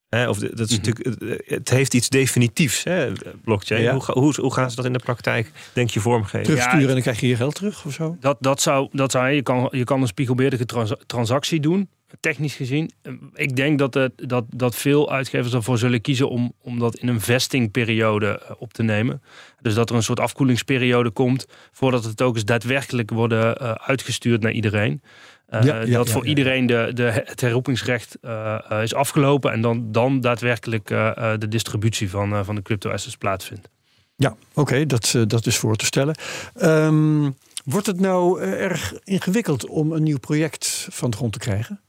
[0.10, 0.96] Hè, of dat is mm -hmm.
[1.04, 3.12] natuurlijk, het heeft iets definitiefs, hè,
[3.44, 3.82] blockchain.
[3.82, 3.94] Ja.
[3.94, 6.44] Hoe, hoe, hoe, gaan ze dat in de praktijk, denk je, vormgeven?
[6.44, 8.18] Terugsturen ja, en dan krijg je je geld terug of zo?
[8.20, 12.56] Dat, dat zou, dat zou je, kan, je kan een spiegelbeerdige trans transactie doen technisch
[12.56, 12.92] gezien.
[13.34, 17.08] Ik denk dat, het, dat, dat veel uitgevers ervoor zullen kiezen om, om dat in
[17.08, 19.22] een vestingperiode eh, op te nemen.
[19.62, 24.52] Dus dat er een soort afkoelingsperiode komt voordat de tokens daadwerkelijk worden uh, uitgestuurd naar
[24.52, 25.02] iedereen.
[25.50, 29.92] Uh, ja, ja, dat voor iedereen de, de, het herroepingsrecht uh, is afgelopen en dan,
[29.92, 33.70] dan daadwerkelijk de distributie van, van de crypto assets plaatsvindt.
[34.16, 36.16] Ja, oké, okay, dat, dat is voor te stellen.
[36.62, 41.82] Um, wordt het nou erg ingewikkeld om een nieuw project van de grond te krijgen?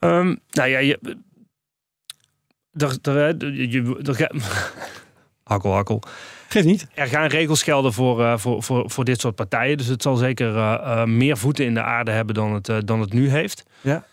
[0.00, 0.98] Um, nou ja, je.
[2.72, 4.30] Er, er, je, er,
[5.52, 6.02] hakkel, hakkel.
[6.48, 6.86] Geef niet.
[6.94, 9.76] Er gaan regels gelden voor, uh, voor, voor, voor dit soort partijen.
[9.76, 13.00] Dus het zal zeker uh, uh, meer voeten in de aarde hebben dan het, dan
[13.00, 13.64] het nu heeft.
[13.80, 14.04] Ja.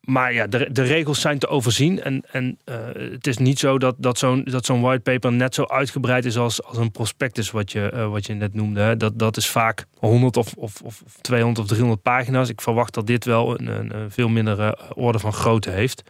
[0.00, 2.02] Maar ja, de, de regels zijn te overzien.
[2.02, 5.64] En, en uh, het is niet zo dat, dat zo'n dat zo'n whitepaper net zo
[5.64, 8.80] uitgebreid is als, als een prospectus, wat je, uh, wat je net noemde.
[8.80, 8.96] Hè.
[8.96, 12.48] Dat, dat is vaak 100 of, of, of 200 of 300 pagina's.
[12.48, 16.02] Ik verwacht dat dit wel een, een, een veel mindere orde van grootte heeft.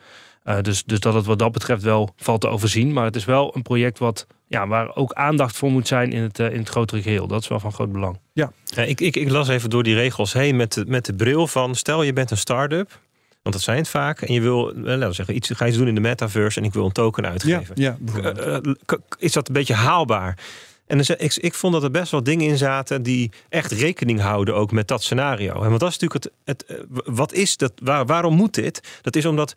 [0.44, 2.92] Uh, dus, dus dat het wat dat betreft wel valt te overzien.
[2.92, 6.22] Maar het is wel een project wat, ja, waar ook aandacht voor moet zijn in
[6.22, 7.26] het, in het grotere geheel.
[7.26, 8.18] Dat is wel van groot belang.
[8.32, 11.14] Ja, ja ik, ik, ik las even door die regels heen met de, met de
[11.14, 11.74] bril van...
[11.74, 12.98] stel je bent een start-up
[13.42, 14.20] want dat zijn het vaak.
[14.20, 16.66] En je wil, eh, laten we zeggen, iets, ga je doen in de metaverse en
[16.66, 17.74] ik wil een token uitgeven.
[17.74, 18.72] Ja, ja uh,
[19.18, 20.38] is dat een beetje haalbaar?
[20.86, 24.20] En dus, ik, ik vond dat er best wel dingen in zaten die echt rekening
[24.20, 25.62] houden ook met dat scenario.
[25.62, 28.98] En want dat is natuurlijk het, het wat is dat, waar, waarom moet dit?
[29.02, 29.54] Dat is omdat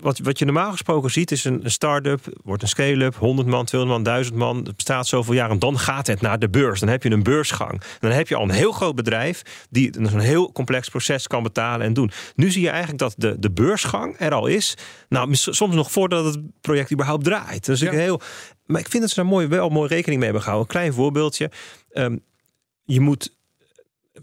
[0.00, 3.64] wat, wat je normaal gesproken ziet is een, een start-up, wordt een scale-up, 100 man,
[3.64, 4.56] 200 man, 1000 man.
[4.56, 6.80] Het bestaat zoveel jaar en dan gaat het naar de beurs.
[6.80, 7.82] Dan heb je een beursgang.
[8.00, 11.86] Dan heb je al een heel groot bedrijf die een heel complex proces kan betalen
[11.86, 12.10] en doen.
[12.34, 14.76] Nu zie je eigenlijk dat de, de beursgang er al is.
[15.08, 17.64] Nou, soms nog voordat het project überhaupt draait.
[17.64, 18.20] Dus ik heel,
[18.66, 20.68] maar ik vind dat ze daar mooi, wel mooi rekening mee hebben gehouden.
[20.68, 21.50] Een klein voorbeeldje.
[21.92, 22.20] Um,
[22.84, 23.36] je moet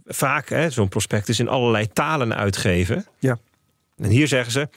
[0.06, 3.06] vaak zo'n prospectus in allerlei talen uitgeven.
[3.20, 3.40] Ja.
[3.98, 4.70] En hier zeggen ze,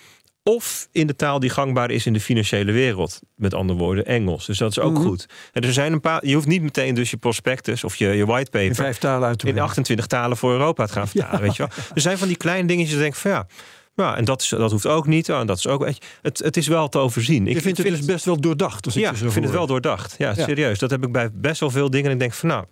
[0.42, 3.20] of in de taal die gangbaar is in de financiële wereld.
[3.36, 4.46] Met andere woorden, Engels.
[4.46, 5.02] Dus dat is ook mhm.
[5.02, 5.26] goed.
[5.52, 6.26] En er zijn een paar.
[6.26, 8.68] Je hoeft niet meteen dus je prospectus of je, je whitepaper.
[8.68, 11.40] In vijf talen uit te In 28 talen voor Europa te gaan vertalen.
[11.40, 11.84] Weet je wel?
[11.94, 12.92] Er zijn van die kleine dingetjes.
[12.92, 13.46] Dat denk van ja.
[13.94, 15.28] Ja, en dat, is, dat hoeft ook niet.
[15.28, 15.86] En dat is ook,
[16.22, 17.46] het, het is wel te overzien.
[17.46, 18.84] Ik je vindt het dus best wel doordacht.
[18.84, 20.14] Als ja, ik vind het wel doordacht.
[20.18, 20.78] Ja, serieus.
[20.78, 22.06] Dat heb ik bij best wel veel dingen.
[22.06, 22.64] En ik denk van nou,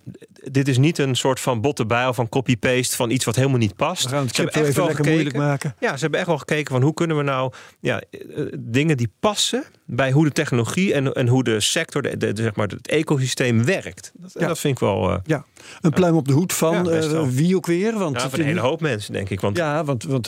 [0.51, 3.75] dit is niet een soort van botte of van copy-paste van iets wat helemaal niet
[3.75, 4.03] past.
[4.03, 5.75] We gaan het ze hebben echt wel gekeken, moeilijk maken.
[5.79, 9.11] Ja, ze hebben echt wel gekeken van hoe kunnen we nou ja, eh, dingen die
[9.19, 12.87] passen bij hoe de technologie en, en hoe de sector, de, de, zeg maar, het
[12.87, 14.11] ecosysteem werkt.
[14.15, 15.11] Dat, dat vind ik wel.
[15.11, 15.45] Uh, ja,
[15.81, 17.97] een pluim op de hoed van uh, wie ook weer.
[17.97, 19.41] Want ja, van een hele hoop mensen, denk ik.
[19.41, 19.57] Want...
[19.57, 20.25] Ja, want, want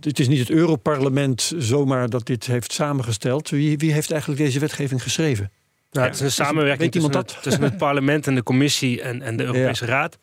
[0.00, 3.50] het is niet het Europarlement zomaar dat dit heeft samengesteld.
[3.50, 5.50] Wie, wie heeft eigenlijk deze wetgeving geschreven?
[5.90, 9.36] Nou, het is een samenwerking tussen, het, tussen het parlement en de commissie en, en
[9.36, 10.18] de Europese Raad.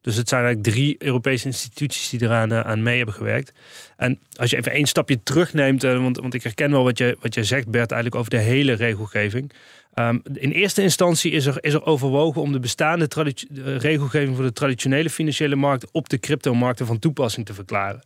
[0.00, 3.52] Dus het zijn eigenlijk drie Europese instituties die eraan uh, aan mee hebben gewerkt.
[3.96, 7.16] En als je even één stapje terugneemt, uh, want, want ik herken wel wat je,
[7.20, 9.52] wat je zegt, Bert, eigenlijk over de hele regelgeving.
[9.94, 13.08] Um, in eerste instantie is er, is er overwogen om de bestaande
[13.48, 18.00] de regelgeving voor de traditionele financiële markt op de cryptomarkten van toepassing te verklaren.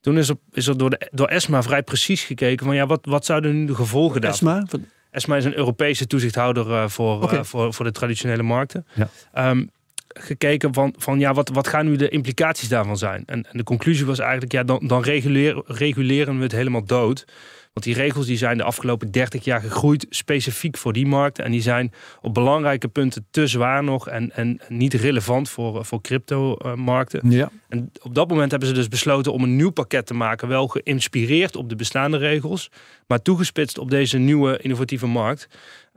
[0.00, 3.00] Toen is er, is er door, de, door ESMA vrij precies gekeken van ja, wat,
[3.02, 4.80] wat zouden nu de gevolgen daarvan ESMA?
[5.12, 8.86] ESMA is een Europese toezichthouder uh, voor, uh, voor, voor de traditionele markten.
[8.92, 9.50] Ja.
[9.50, 9.70] Um,
[10.08, 13.22] gekeken van, van ja, wat, wat gaan nu de implicaties daarvan zijn?
[13.26, 17.24] En, en de conclusie was eigenlijk, ja, dan, dan reguleren, reguleren we het helemaal dood.
[17.72, 21.44] Want die regels die zijn de afgelopen 30 jaar gegroeid specifiek voor die markten.
[21.44, 26.00] En die zijn op belangrijke punten te zwaar nog en, en niet relevant voor, voor
[26.00, 27.30] crypto-markten.
[27.30, 27.50] Ja.
[27.68, 30.48] En op dat moment hebben ze dus besloten om een nieuw pakket te maken.
[30.48, 32.70] Wel geïnspireerd op de bestaande regels,
[33.06, 35.48] maar toegespitst op deze nieuwe innovatieve markt.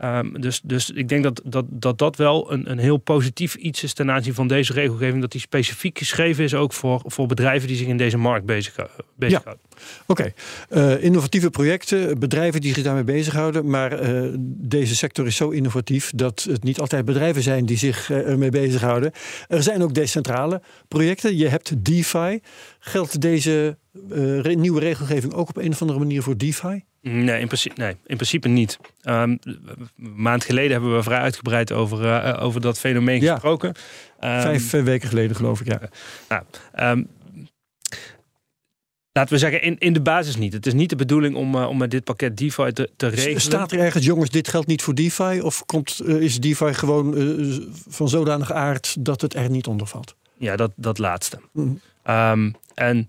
[0.03, 3.84] Um, dus, dus ik denk dat dat, dat, dat wel een, een heel positief iets
[3.84, 5.21] is ten aanzien van deze regelgeving.
[5.21, 9.05] Dat die specifiek geschreven is ook voor, voor bedrijven die zich in deze markt bezighouden.
[9.15, 9.55] Bezig ja.
[10.05, 10.34] Oké,
[10.69, 13.69] uh, innovatieve projecten, bedrijven die zich daarmee bezighouden.
[13.69, 18.10] Maar uh, deze sector is zo innovatief dat het niet altijd bedrijven zijn die zich
[18.10, 19.12] uh, ermee bezighouden.
[19.47, 21.38] Er zijn ook decentrale projecten.
[21.38, 22.39] Je hebt DeFi.
[22.79, 23.77] Geldt deze
[24.41, 26.84] nieuwe regelgeving ook op een of andere manier voor DeFi?
[27.08, 28.80] Nee, in principe, nee, in principe niet.
[29.04, 33.34] Um, een maand geleden hebben we vrij uitgebreid over, uh, over dat fenomeen ja.
[33.34, 33.68] gesproken.
[33.68, 33.74] Um,
[34.41, 35.80] Vijf weken geleden geloof ik, ja.
[36.30, 36.44] Nou,
[36.98, 37.08] um,
[39.12, 40.54] laten we zeggen, in, in de basis niet.
[40.54, 43.41] Het is niet de bedoeling om, om met dit pakket DeFi te, te regelen.
[43.41, 45.41] Staat er ergens, jongens, dit geldt niet voor DeFi?
[45.41, 47.15] Of komt, is DeFi gewoon
[47.88, 50.15] van zodanig aard dat het er niet onder valt?
[50.38, 51.39] Ja, dat, dat laatste.
[51.52, 51.80] Mm.
[52.74, 53.06] en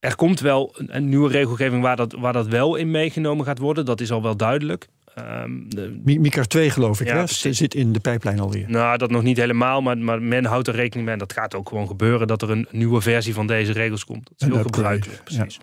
[0.00, 3.58] er komt wel een, een, nieuwe regelgeving waar dat, waar dat wel in meegenomen gaat
[3.58, 3.84] worden.
[3.84, 4.88] Dat is al wel duidelijk.
[5.18, 6.00] Um, de...
[6.04, 7.52] MICAR 2 geloof ik, ja, hè?
[7.52, 8.70] zit in de pijplijn alweer.
[8.70, 11.12] Nou, dat nog niet helemaal, maar, maar men houdt er rekening mee.
[11.12, 14.28] En dat gaat ook gewoon gebeuren, dat er een nieuwe versie van deze regels komt.
[14.28, 15.54] Dat is heel gebruikelijk, precies.
[15.54, 15.62] Ja.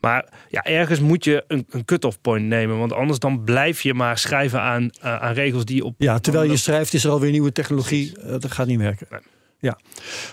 [0.00, 2.78] Maar ja, ergens moet je een, een cut-off point nemen.
[2.78, 5.94] Want anders dan blijf je maar schrijven aan, uh, aan regels die op...
[5.98, 8.12] Ja, terwijl je schrijft is er alweer nieuwe technologie.
[8.18, 9.06] Uh, dat gaat niet werken.
[9.10, 9.20] Nee.
[9.64, 9.78] Ja,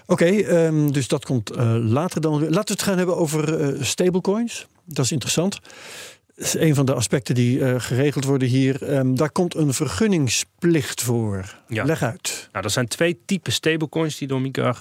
[0.06, 0.24] oké.
[0.24, 2.40] Okay, um, dus dat komt uh, later dan.
[2.40, 4.68] Laten we het gaan hebben over uh, stablecoins.
[4.86, 5.60] Dat is interessant.
[6.36, 8.94] Dat is een van de aspecten die uh, geregeld worden hier.
[8.96, 11.56] Um, daar komt een vergunningsplicht voor.
[11.68, 11.84] Ja.
[11.84, 12.50] Leg uit.
[12.52, 14.76] Nou, er zijn twee typen stablecoins die door Mika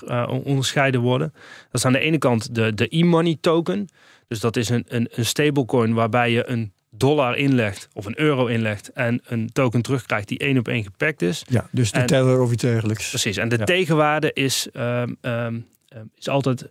[0.44, 1.32] onderscheiden worden.
[1.32, 3.88] Dat is aan de ene kant de, de e-money token.
[4.28, 8.46] Dus dat is een, een, een stablecoin waarbij je een dollar inlegt of een euro
[8.46, 11.44] inlegt en een token terugkrijgt die één op één gepakt is.
[11.48, 13.08] Ja, dus de en, teller of iets dergelijks.
[13.08, 13.36] Precies.
[13.36, 15.66] En de tegenwaarde is, um, um,
[16.14, 16.70] is altijd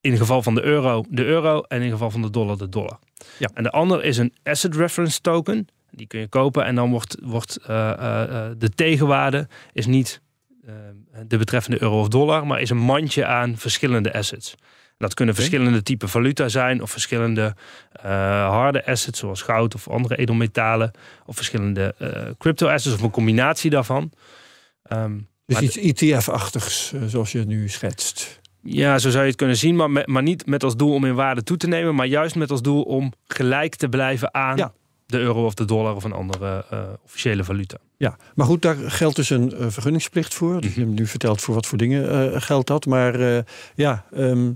[0.00, 2.98] in geval van de euro de euro en in geval van de dollar de dollar.
[3.38, 3.50] Ja.
[3.54, 5.66] En de ander is een asset reference token.
[5.90, 10.20] Die kun je kopen en dan wordt, wordt eh, eh, eh, de tegenwaarde is niet
[11.26, 14.54] de betreffende euro of dollar, maar is een mandje aan verschillende assets.
[14.98, 17.54] Dat kunnen verschillende typen valuta zijn of verschillende
[17.92, 18.10] eh,
[18.48, 20.90] harde assets zoals goud of andere edelmetalen
[21.26, 24.12] of verschillende eh, crypto assets of een combinatie daarvan.
[24.82, 28.40] Ehm, Dus iets ETF-achtigs, eh, zoals je het nu schetst.
[28.62, 31.04] ja, zo zou je het kunnen zien, maar, met, maar niet met als doel om
[31.04, 34.56] in waarde toe te nemen, maar juist met als doel om gelijk te blijven aan
[34.56, 34.72] Ja.
[35.06, 36.64] de euro of de dollar of een andere
[37.04, 37.76] officiële valuta.
[37.96, 40.60] Ja, maar goed, daar geldt dus een vergunningsplicht voor.
[40.60, 42.86] Dus je hebt nu verteld voor wat voor dingen geldt dat.
[42.86, 44.50] Maar ja, ehm,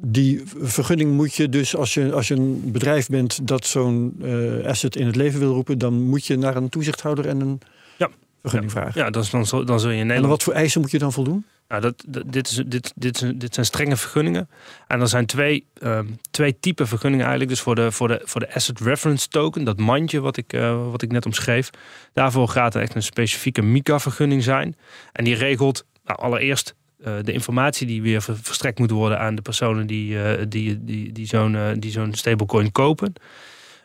[0.00, 4.66] die vergunning moet je dus als je, als je een bedrijf bent dat zo'n eh,
[4.66, 7.60] asset in het leven wil roepen, dan moet je naar een toezichthouder en een
[7.98, 8.08] Ja.
[8.40, 9.00] vergunning vragen.
[9.12, 10.98] Ja, is dan, zo, dan zul je in En Nederland wat voor eisen moet je
[10.98, 11.44] dan voldoen?
[11.68, 14.48] Nou, dat, dat- dit, is, dit, dit, dit zijn strenge vergunningen.
[14.86, 17.50] En er zijn twee, ehm, twee typen vergunningen eigenlijk.
[17.54, 20.90] Dus voor de, voor, de, voor de Asset Reference Token, dat mandje wat ik, eh,
[20.90, 21.70] wat ik net omschreef.
[22.12, 24.76] Daarvoor gaat er echt een specifieke MiCA-vergunning zijn.
[25.12, 26.74] En die regelt nou, allereerst
[27.22, 31.12] de informatie die weer ver- verstrekt moet worden aan de personen die, eh, die, die,
[31.12, 33.12] die zo'n eh, die zo'n stablecoin kopen.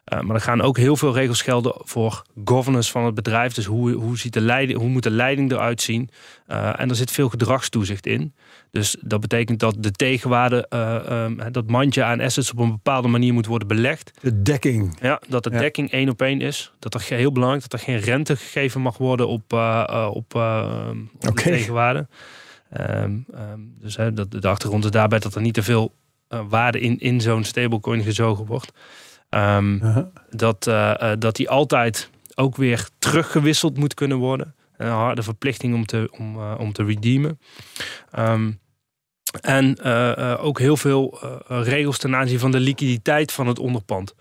[0.03, 3.53] Eh, maar er gaan ook heel veel regels gelden voor governance van het bedrijf.
[3.53, 6.09] Dus hoe, hoe, ziet de leiding, hoe moet de leiding eruit zien?
[6.47, 8.33] Uh, en er zit veel gedragstoezicht in.
[8.71, 13.07] Dus dat betekent dat de tegenwaarde, uh, um, dat mandje aan assets op een bepaalde
[13.07, 14.11] manier moet worden belegd.
[14.21, 14.97] De dekking.
[15.01, 15.59] Ja, dat de Ja.
[15.59, 16.71] dekking één op één is.
[16.79, 21.03] Dat er heel belangrijk dat er geen rente gegeven mag worden op, op, op Oké.
[21.19, 22.07] de tegenwaarde.
[22.79, 25.93] Um, um, dus hè, dat, de achtergrond is daarbij dat er niet te veel
[26.29, 28.71] uh, waarde in, in zo'n stablecoin gezogen wordt.
[29.29, 30.05] Um, Uh-huh.
[30.29, 34.55] dat, uh, dat die altijd ook weer teruggewisseld moet kunnen worden.
[34.77, 37.39] Een harde verplichting om te, om, om te redeemen.
[39.41, 39.81] En
[40.37, 44.13] ook heel veel regels ten aanzien van de liquiditeit van het onderpand.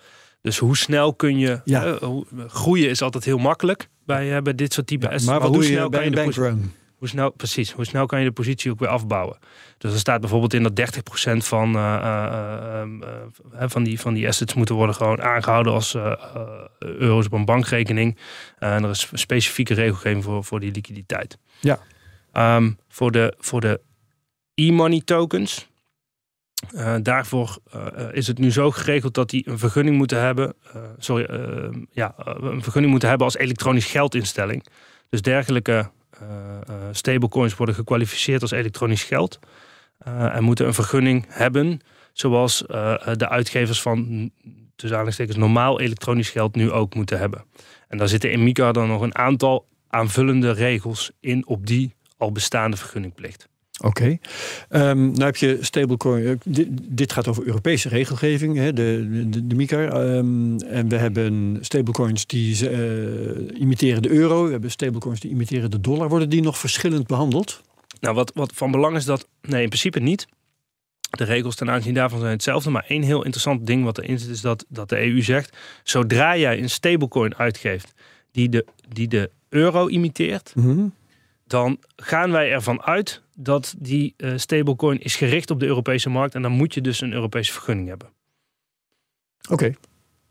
[0.42, 1.60] Dus hoe snel kun je.
[1.64, 1.98] Ja.
[2.46, 5.66] Groeien is altijd heel makkelijk bij, bij dit soort type Ja, maar wat hoe doe
[5.66, 6.72] je snel bij kan een je de bankrun?
[7.00, 9.38] Hoe snel, precies, hoe snel kan je de positie ook weer afbouwen?
[9.78, 10.80] Dus er staat bijvoorbeeld in dat
[11.32, 12.82] 30% van, uh, uh,
[13.54, 16.12] uh, van, die, van die assets moeten worden gewoon aangehouden als eh,
[16.78, 18.18] euro's op een bankrekening.
[18.58, 21.38] en er is specifieke regelgeving voor, voor die liquiditeit.
[21.60, 21.78] Ja.
[22.56, 23.80] Um, voor de, voor de
[24.54, 25.68] e-money tokens.
[26.72, 30.54] Uh, daarvoor uh, is het nu zo geregeld dat die een vergunning moeten hebben.
[30.76, 31.26] Uh, sorry,
[31.92, 34.66] ja, een vergunning moeten hebben als elektronisch geldinstelling.
[35.08, 35.90] Dus dergelijke
[36.92, 39.38] stablecoins worden gekwalificeerd als elektronisch geld.
[40.04, 41.80] en moeten een vergunning hebben,
[42.12, 42.58] zoals
[43.16, 44.30] de uitgevers van
[44.76, 47.44] tussen normaal elektronisch geld nu ook moeten hebben.
[47.88, 52.32] En daar zitten in MiCA dan nog een aantal aanvullende regels in op die al
[52.32, 53.48] bestaande vergunningplicht.
[53.82, 54.18] Oké.
[54.68, 54.90] Okay.
[54.90, 56.40] Um, nou heb je stablecoin.
[56.44, 59.72] Dit, dit, gaat over Europese regelgeving, hè, de, de.
[59.72, 64.44] Um, en we hebben stablecoins die uh, imiteren de euro.
[64.44, 66.08] We hebben stablecoins die imiteren de dollar.
[66.08, 67.62] Worden die nog verschillend behandeld?
[68.00, 69.28] Nou, wat, wat van belang is dat.
[69.42, 70.26] Nee, in principe niet.
[71.10, 72.70] De regels ten aanzien daarvan zijn hetzelfde.
[72.70, 76.36] Maar één heel interessant ding wat erin zit, is dat, dat de EU zegt: zodra
[76.36, 77.92] jij een stablecoin uitgeeft
[78.32, 80.52] die de, die de euro imiteert.
[80.54, 80.68] Mhm.
[80.68, 80.94] Mm -hmm.
[81.46, 86.34] Dan gaan wij ervan uit dat die uh, stablecoin is gericht op de Europese markt.
[86.34, 88.08] En dan moet je dus een Europese vergunning hebben.
[89.42, 89.52] Oké.
[89.52, 89.76] Okay.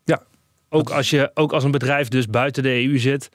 [0.04, 0.24] Ja.
[0.70, 3.30] Ook als, je, ook als een bedrijf dus buiten de EU zit.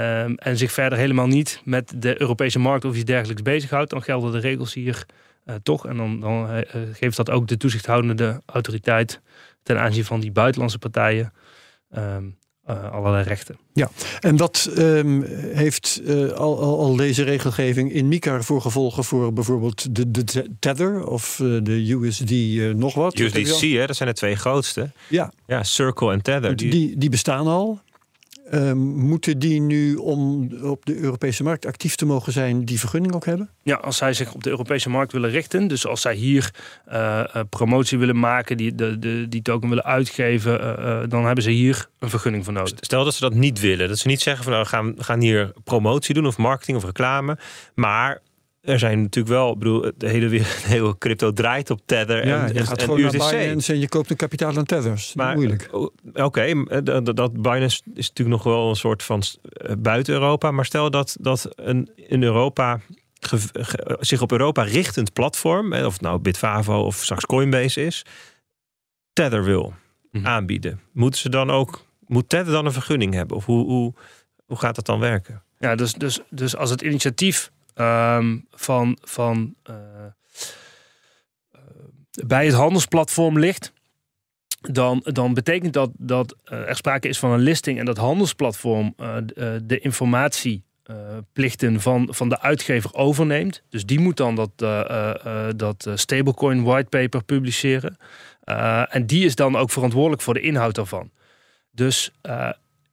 [0.00, 3.90] Um, en zich verder helemaal niet met de Europese markt of iets dergelijks bezighoudt.
[3.90, 5.06] Dan gelden de regels hier
[5.44, 5.86] uh, toch.
[5.86, 6.60] En dan, dan uh,
[6.92, 9.20] geeft dat ook de toezichthoudende autoriteit
[9.62, 11.32] ten aanzien van die buitenlandse partijen.
[11.96, 12.38] Um,
[12.70, 13.56] uh, allerlei rechten.
[13.72, 19.04] Ja, en wat um, heeft uh, al, al, al, deze regelgeving in MiCA voor gevolgen
[19.04, 22.30] voor bijvoorbeeld de, de Tether of uh, de USD
[22.76, 23.18] nog wat?
[23.18, 24.90] USDC, hè, dat zijn de twee grootste.
[25.08, 26.56] Ja, ja Circle en Tether.
[26.56, 27.80] Die, die, die bestaan al.
[28.52, 33.14] Um, moeten die nu, om op de Europese markt actief te mogen zijn, die vergunning
[33.14, 33.50] ook hebben?
[33.62, 36.50] Ja, als zij zich op de Europese markt willen richten, dus als zij hier
[36.88, 36.94] uh,
[37.36, 41.50] uh, promotie willen maken, die, de, de, die token willen uitgeven, uh, dan hebben ze
[41.50, 42.72] hier een vergunning voor nodig.
[42.80, 45.04] Stel dat ze dat niet willen, dat ze niet zeggen van nou, we gaan, we
[45.04, 47.38] gaan hier promotie doen of marketing of reclame,
[47.74, 48.20] maar
[48.66, 52.52] er zijn natuurlijk wel, bedoel, de hele, de hele crypto draait op Tether ja, en,
[52.52, 53.18] je en, gaat en gewoon USDC.
[53.18, 55.14] naar Binance en je koopt een kapitaal aan Tethers.
[55.14, 55.68] Maar, moeilijk.
[55.72, 60.50] Oké, okay, dat, dat Binance is natuurlijk nog wel een soort van uh, buiten Europa.
[60.50, 62.80] Maar stel dat, dat een in Europa
[63.20, 68.04] ge, ge, zich op Europa richtend platform, of het nou Bitfavo of straks Coinbase is,
[69.12, 69.74] Tether wil
[70.10, 70.26] mm.
[70.26, 70.80] aanbieden.
[70.92, 73.36] Moeten ze dan ook, moet Tether dan een vergunning hebben?
[73.36, 73.94] Of hoe, hoe,
[74.46, 75.42] hoe gaat dat dan werken?
[75.58, 77.50] Ja, dus, dus, dus als het initiatief
[77.80, 79.76] Um, van, van uh,
[82.26, 83.72] bij het handelsplatform ligt,
[84.60, 88.94] dan, dan betekent dat dat er sprake is van een listing en dat handelsplatform
[89.62, 93.62] de informatieplichten van, van de uitgever overneemt.
[93.68, 94.50] Dus die moet dan dat,
[95.58, 97.96] dat stablecoin whitepaper publiceren.
[98.88, 101.10] en die is dan ook verantwoordelijk voor de inhoud daarvan.
[101.70, 102.12] Dus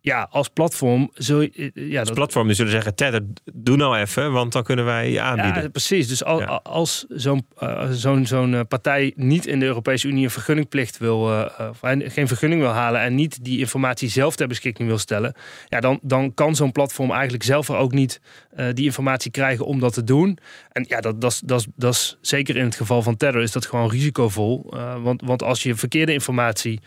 [0.04, 1.72] ja, als platform zul je.
[1.74, 3.24] Eh, ja, als dat, platform die zullen zeggen: Tether,
[3.54, 5.62] doe nou even, want dan kunnen wij je aanbieden.
[5.62, 6.08] Ja, precies.
[6.08, 10.30] Dus als, als zo'n uh, zo'n zo'n eh, partij niet in de Europese Unie een
[10.30, 11.46] vergunningplicht wil, uh,
[11.82, 15.34] geen vergunning wil halen en niet die informatie zelf ter beschikking wil stellen,
[15.68, 18.22] ja, dan, dan kan zo'n platform eigenlijk zelf er ook niet
[18.58, 20.38] uh, die informatie krijgen om dat te doen.
[20.72, 23.66] En ja, dat, dat, dat, dat is zeker in het geval van Tether is dat
[23.66, 24.74] gewoon risicovol.
[25.02, 26.80] want, want als je verkeerde informatie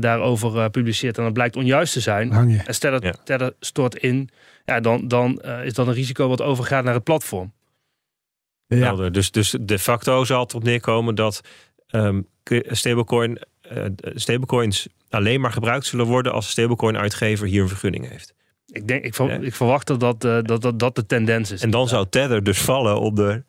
[0.00, 3.50] daarover publiceert en dat blijkt onjuist te zijn en stel dat ja.
[3.60, 4.28] stort in,
[4.64, 7.52] ja, dan, dan uh, is dat een risico wat overgaat naar het platform.
[8.66, 8.94] Ja.
[9.10, 11.40] Dus, dus de facto zal het op neerkomen dat
[11.90, 12.28] um,
[12.66, 13.38] stablecoin,
[13.72, 13.84] uh,
[14.14, 18.34] stablecoins alleen maar gebruikt zullen worden als de stablecoin-uitgever hier een vergunning heeft.
[18.66, 21.62] Ik, denk, ik, ik verwacht dat dat, uh, dat, dat dat de tendens is.
[21.62, 23.44] En dan zou Tether dus vallen onder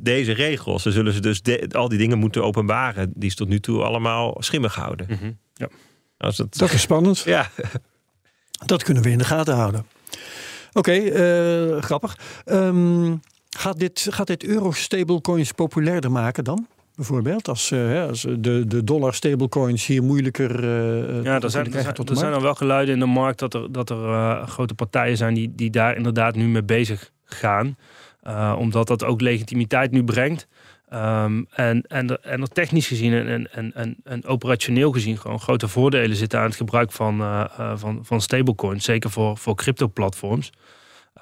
[0.00, 0.82] deze regels.
[0.82, 4.36] Dan zullen ze dus al die dingen moeten openbaren die ze tot nu toe allemaal
[4.38, 5.06] schimmig houden.
[5.08, 5.38] Mm -hmm.
[5.54, 5.68] ja.
[6.16, 7.18] Als het, dat is spannend.
[7.18, 7.50] Ja.
[8.66, 9.86] Dat kunnen we in de gaten houden.
[10.72, 12.18] Oké, eh, grappig.
[12.44, 13.16] Ehm,
[13.50, 16.66] gaat, dit, gaat dit euro-stablecoins populairder maken dan?
[16.96, 20.64] Bijvoorbeeld, als, uh, als de, de dollar stablecoins hier moeilijker.
[20.64, 23.54] Uh, ja, er zijn, er, zijn, er zijn al wel geluiden in de markt dat
[23.54, 27.76] er, dat er grote partijen zijn die, die daar inderdaad nu mee bezig gaan.
[28.58, 30.46] omdat dat ook legitimiteit nu brengt.
[30.94, 35.68] Um, en, en, en er technisch gezien en, en, en, en operationeel gezien gewoon grote
[35.68, 38.84] voordelen zitten aan het gebruik van, uh, van, van stablecoins.
[38.84, 40.50] Zeker voor, voor crypto-platforms.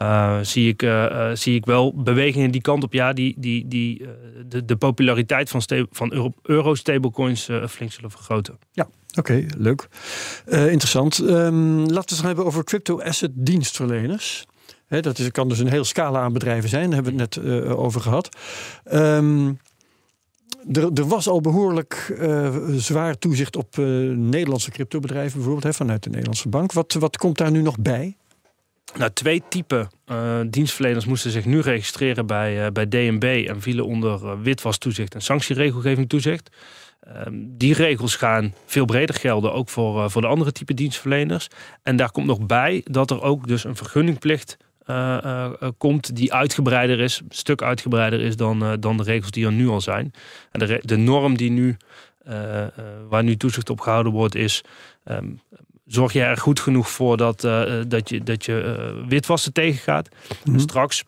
[0.03, 0.91] Uh, zie, ik,
[1.33, 2.93] zie ik wel bewegingen die kant op.
[2.93, 4.07] Ja, die, die, die
[4.49, 8.59] de, de populariteit van, van euro-stablecoins flink zullen vergroten.
[8.73, 8.89] Ja,
[9.19, 9.89] oké, leuk.
[10.47, 11.19] interessant.
[11.19, 14.47] Um, laten we het hebben over crypto-asset dienstverleners
[14.89, 17.45] dat is, kan dus een heel scala aan bedrijven zijn, daar hebben we het net
[17.45, 18.29] uh, over gehad.
[18.93, 19.59] Um,
[20.73, 26.11] er, er, was al behoorlijk uh, zwaar toezicht op uh, Nederlandse cryptobedrijven, bijvoorbeeld vanuit de
[26.11, 26.73] Nederlandse bank.
[26.73, 28.17] Wat, wat komt daar nu nog bij?
[28.97, 29.89] Nou, twee typen
[30.51, 36.51] dienstverleners moesten zich nu registreren bij, bij DNB en vielen onder witwastoezicht en sanctieregelgeving toezicht.
[37.01, 41.49] Ehm, die regels gaan veel breder gelden, ook voor, voor de andere type dienstverleners.
[41.83, 44.57] En daar komt nog bij dat er ook dus een vergunningplicht
[44.91, 49.47] uh, uh, komt die uitgebreider is, een stuk uitgebreider is dan, dan de regels die
[49.47, 50.13] er nu al zijn.
[50.51, 51.77] En de, de norm die nu,
[53.09, 54.63] waar nu toezicht op gehouden wordt, is.
[55.05, 55.41] Um,
[55.87, 57.41] zorg je er goed genoeg voor dat,
[57.89, 60.09] dat je, dat je witwassen tegengaat.
[60.45, 61.05] Mm Straks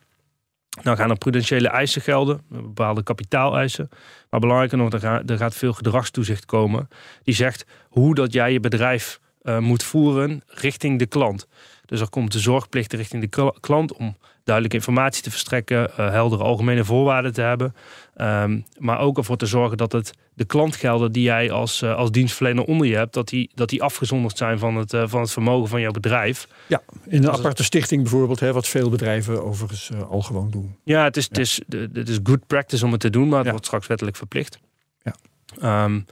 [0.83, 3.89] dan gaan er prudentiële eisen gelden, bepaalde kapitaaleisen.
[4.31, 6.89] Maar belangrijker nog, er gaat, er gaat veel gedragstoezicht komen.
[7.23, 9.21] Die zegt hoe dat jij je bedrijf
[9.59, 11.47] moet voeren richting de klant.
[11.89, 16.43] Dus er komt de zorgplicht richting de klant om duidelijke informatie te verstrekken, uh, heldere
[16.43, 17.75] algemene voorwaarden te hebben.
[18.17, 22.11] Um, maar ook ervoor te zorgen dat het de klantgelden die jij als, uh, als
[22.11, 25.31] dienstverlener onder je hebt, dat die, dat die afgezonderd zijn van het, uh, van het
[25.31, 26.49] vermogen van jouw bedrijf.
[26.67, 30.77] Ja, in een aparte stichting bijvoorbeeld, hè, wat veel bedrijven overigens al gewoon doen.
[30.85, 31.39] Ja, het is, ja.
[31.39, 31.61] Het, is,
[31.93, 33.51] het is good practice om het te doen, maar het ja.
[33.51, 34.59] wordt straks wettelijk verplicht.
[35.03, 35.85] Ja.
[35.85, 36.07] Um,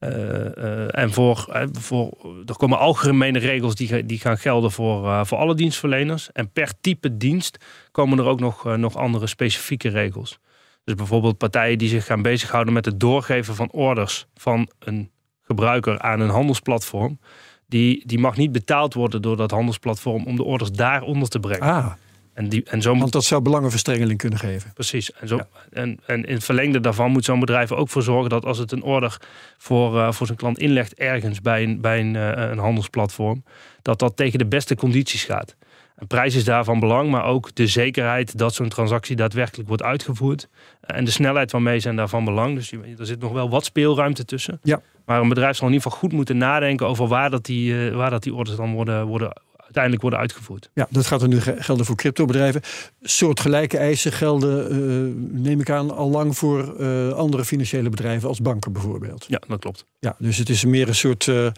[0.00, 5.26] uh, uh, en voor, uh, voor, er komen algemene regels die, die gaan gelden voor,
[5.26, 6.32] voor alle dienstverleners.
[6.32, 10.38] En per type dienst komen er ook nog, nog andere specifieke regels.
[10.84, 15.10] Dus bijvoorbeeld partijen die zich gaan bezighouden met het doorgeven van orders van een
[15.42, 17.18] gebruiker aan een handelsplatform.
[17.66, 21.66] Die, die mag niet betaald worden door dat handelsplatform om de orders daaronder te brengen.
[21.66, 21.92] Ah.
[22.38, 24.72] En die, en zo Want dat zou belangenverstrengeling kunnen geven.
[24.72, 25.12] Precies.
[25.12, 28.44] En, zo, en, en in het verlengde daarvan moet zo'n bedrijf ook voor zorgen dat
[28.44, 29.20] als het een order
[29.56, 33.44] voor, uh, voor zijn klant inlegt ergens bij een, bij een, uh, een handelsplatform,
[33.82, 35.56] dat dat tegen de beste condities gaat.
[35.96, 40.48] En prijs is daarvan belang, maar ook de zekerheid dat zo'n transactie daadwerkelijk wordt uitgevoerd.
[40.80, 42.54] En de snelheid waarmee zijn daarvan belang.
[42.54, 44.60] Dus er zit nog wel wat speelruimte tussen.
[44.62, 44.80] Ja.
[45.04, 47.96] Maar een bedrijf zal in ieder geval goed moeten nadenken over waar dat die, uh,
[47.96, 49.32] waar dat die orders dan worden, worden
[49.78, 50.70] uiteindelijk worden uitgevoerd.
[50.74, 52.60] Ja, dat gaat er nu gelden voor cryptobedrijven.
[53.02, 58.40] Soortgelijke eisen gelden, uh, neem ik aan, al lang voor uh, andere financiële bedrijven als
[58.40, 59.24] banken bijvoorbeeld.
[59.28, 59.84] Ja, dat klopt.
[59.98, 61.48] Ja, dus het is meer een soort uh,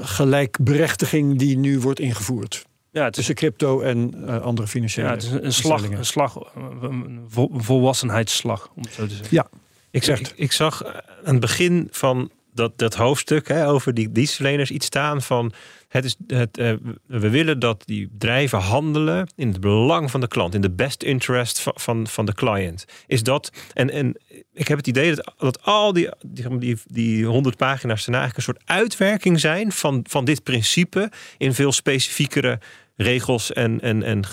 [0.00, 2.66] gelijkberechtiging die nu wordt ingevoerd.
[2.90, 5.06] Ja, het is, tussen crypto en andere financiële.
[5.06, 7.26] Ja, het is een slag, een slag, een
[7.56, 9.36] volwassenheidsslag, om het zo te zeggen.
[9.36, 9.48] Ja,
[9.90, 10.84] ik, zeg, ik, ik zag
[11.24, 15.52] aan het begin van dat, dat hoofdstuk hè, over die dienstverleners iets staan van
[15.88, 16.72] Het is, het, uh,
[17.06, 21.02] we willen dat die bedrijven handelen in het belang van de klant, in de best
[21.02, 22.84] interest van, van, van de client.
[23.06, 24.16] Is dat, en, en
[24.52, 28.48] ik heb het idee dat, dat al die, die, die, die 100 pagina's daarna eigenlijk
[28.48, 32.58] een soort uitwerking zijn van, van dit principe in veel specifiekere
[32.96, 34.24] regels en, en, en,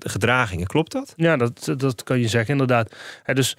[0.00, 0.66] gedragingen.
[0.66, 1.12] Klopt dat?
[1.16, 2.94] Ja, dat, dat kan je zeggen, inderdaad.
[3.34, 3.56] dus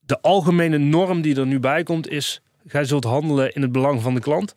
[0.00, 4.02] de algemene norm die er nu bij komt is: gij zult handelen in het belang
[4.02, 4.54] van de klant.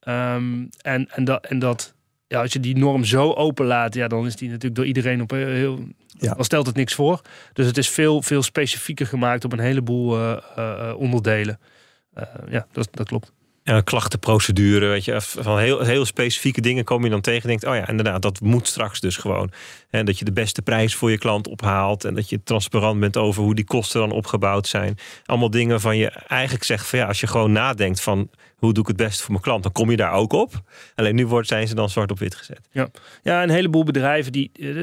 [0.00, 1.94] Ehm, en, en, dat, en dat,
[2.26, 5.30] ja, als je die norm zo openlaat, ja, dan is die natuurlijk door iedereen op
[5.30, 5.78] heel.
[6.06, 6.34] Ja.
[6.34, 7.20] Dan stelt het niks voor.
[7.52, 11.60] Dus het is veel, veel specifieker gemaakt op een heleboel uh, uh, onderdelen.
[12.14, 13.32] Uh, ja, dat, dat klopt
[13.76, 17.66] een klachtenprocedure, weet je, van heel, heel specifieke dingen kom je dan tegen en denkt,
[17.66, 19.50] oh ja, inderdaad, dat moet straks dus gewoon.
[19.90, 23.16] En dat je de beste prijs voor je klant ophaalt en dat je transparant bent
[23.16, 24.98] over hoe die kosten dan opgebouwd zijn.
[25.24, 28.82] Allemaal dingen van je eigenlijk zegt van ja, als je gewoon nadenkt van hoe doe
[28.82, 30.62] ik het best voor mijn klant, dan kom je daar ook op.
[30.94, 32.60] Alleen nu wordt, zijn ze dan zwart op wit gezet.
[32.70, 32.88] Ja,
[33.22, 34.50] ja een heleboel bedrijven die.
[34.60, 34.74] Eh,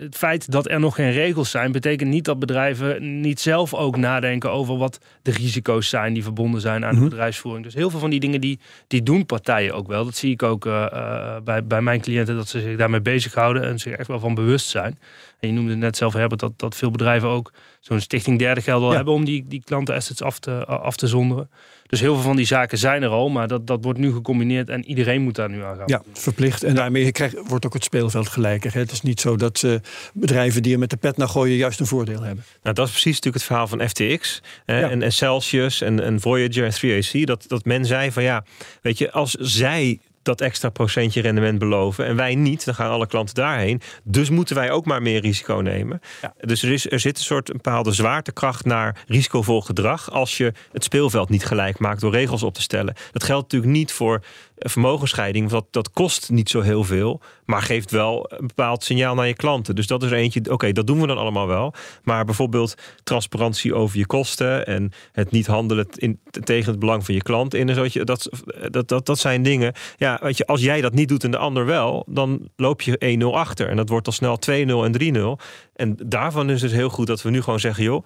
[0.00, 3.96] het feit dat er nog geen regels zijn, betekent niet dat bedrijven niet zelf ook
[3.96, 7.08] nadenken over wat de risico's zijn die verbonden zijn aan de mhm.
[7.08, 7.64] bedrijfsvoering.
[7.64, 10.04] Dus heel veel van die dingen die, die doen partijen ook wel.
[10.04, 13.78] Dat zie ik ook uh, bij, bij mijn cliënten, dat ze zich daarmee bezighouden en
[13.78, 14.98] zich echt wel van bewust zijn.
[15.40, 18.80] En je noemde net zelf, Herbert, dat, dat veel bedrijven ook zo'n stichting derde geld
[18.80, 21.50] wel hebben om die, die klantenassets af te, af te zonderen.
[21.86, 24.68] Dus heel veel van die zaken zijn er al, maar dat, dat wordt nu gecombineerd
[24.68, 25.86] en iedereen moet daar nu aan gaan.
[25.86, 26.62] Ja, verplicht.
[26.62, 28.74] En daarmee krijgt, wordt ook het speelveld gelijker.
[28.74, 29.74] Het is niet zo dat uh,
[30.12, 32.44] bedrijven die er met de pet naar gooien juist een voordeel hebben.
[32.62, 36.64] Nou, dat is precies natuurlijk het verhaal van FTX en, en Celsius en, en Voyager
[36.64, 37.24] en 3AC.
[37.24, 38.44] Dat, dat men zei van ja,
[38.82, 42.06] weet je, als zij dat extra procentje rendement beloven.
[42.06, 43.80] En wij niet, dan gaan alle klanten daarheen.
[44.04, 46.00] Dus moeten wij ook maar meer risico nemen.
[46.40, 50.10] Dus er, is, er zit een soort bepaalde zwaartekracht naar risicovol gedrag.
[50.10, 52.94] als je het speelveld niet gelijk maakt door regels op te stellen.
[53.12, 54.22] Dat geldt natuurlijk niet voor
[54.68, 59.26] vermogensscheiding, dat, dat kost niet zo heel veel, maar geeft wel een bepaald signaal naar
[59.26, 59.74] je klanten.
[59.74, 61.74] Dus dat is eentje, oké, dat doen we dan allemaal wel.
[62.02, 67.14] Maar bijvoorbeeld transparantie over je kosten en het niet handelen in, tegen het belang van
[67.14, 68.28] je klant in en zo, dat,
[68.70, 69.72] dat, dat, dat zijn dingen.
[69.96, 73.18] Ja, weet je, als jij dat niet doet en de ander wel, dan loop je
[73.22, 73.68] 1-0 achter.
[73.68, 75.44] En dat wordt al snel 2-0 en 3-0.
[75.74, 78.04] En daarvan is het heel goed dat we nu gewoon zeggen, joh,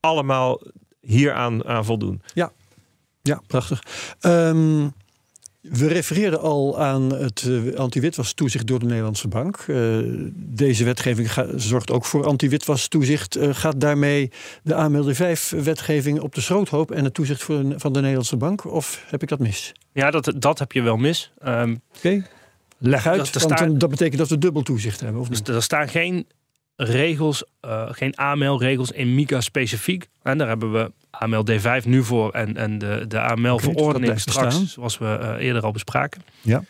[0.00, 0.60] allemaal
[1.00, 2.22] hier aan, voldoen.
[2.34, 2.52] Ja,
[3.22, 3.82] ja prachtig.
[4.20, 4.92] Um,
[5.70, 9.64] we refereerden al aan het uh, anti-witwastoezicht door de Nederlandse bank.
[9.66, 9.98] Uh,
[10.34, 13.36] deze wetgeving zorgt ook voor anti-witwastoezicht.
[13.36, 14.30] Uh, gaat daarmee
[14.62, 17.42] de AMLD 5-wetgeving op de schroothoop en het toezicht
[17.76, 18.64] van de Nederlandse bank?
[18.64, 19.72] Of heb ik dat mis?
[19.92, 21.32] Ja, dat, dat heb je wel mis.
[21.46, 22.26] Um, Oké,
[22.78, 25.20] leg uit, dat, want dat betekent dat we dubbel toezicht hebben.
[25.20, 26.26] Of dus er staan geen
[26.76, 27.44] regels,
[27.88, 30.08] geen AML-regels in MICA specifiek.
[30.22, 34.98] En daar hebben we AML D5 nu voor en, en de, de AML-verordening straks, zoals
[34.98, 36.22] we uh, eerder al bespraken.
[36.40, 36.64] Ja.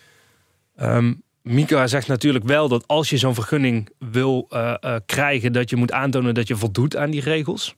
[0.80, 5.70] Um, Mika zegt natuurlijk wel dat als je zo'n vergunning wil uh, uh, krijgen, dat
[5.70, 7.74] je moet aantonen dat je voldoet aan die regels.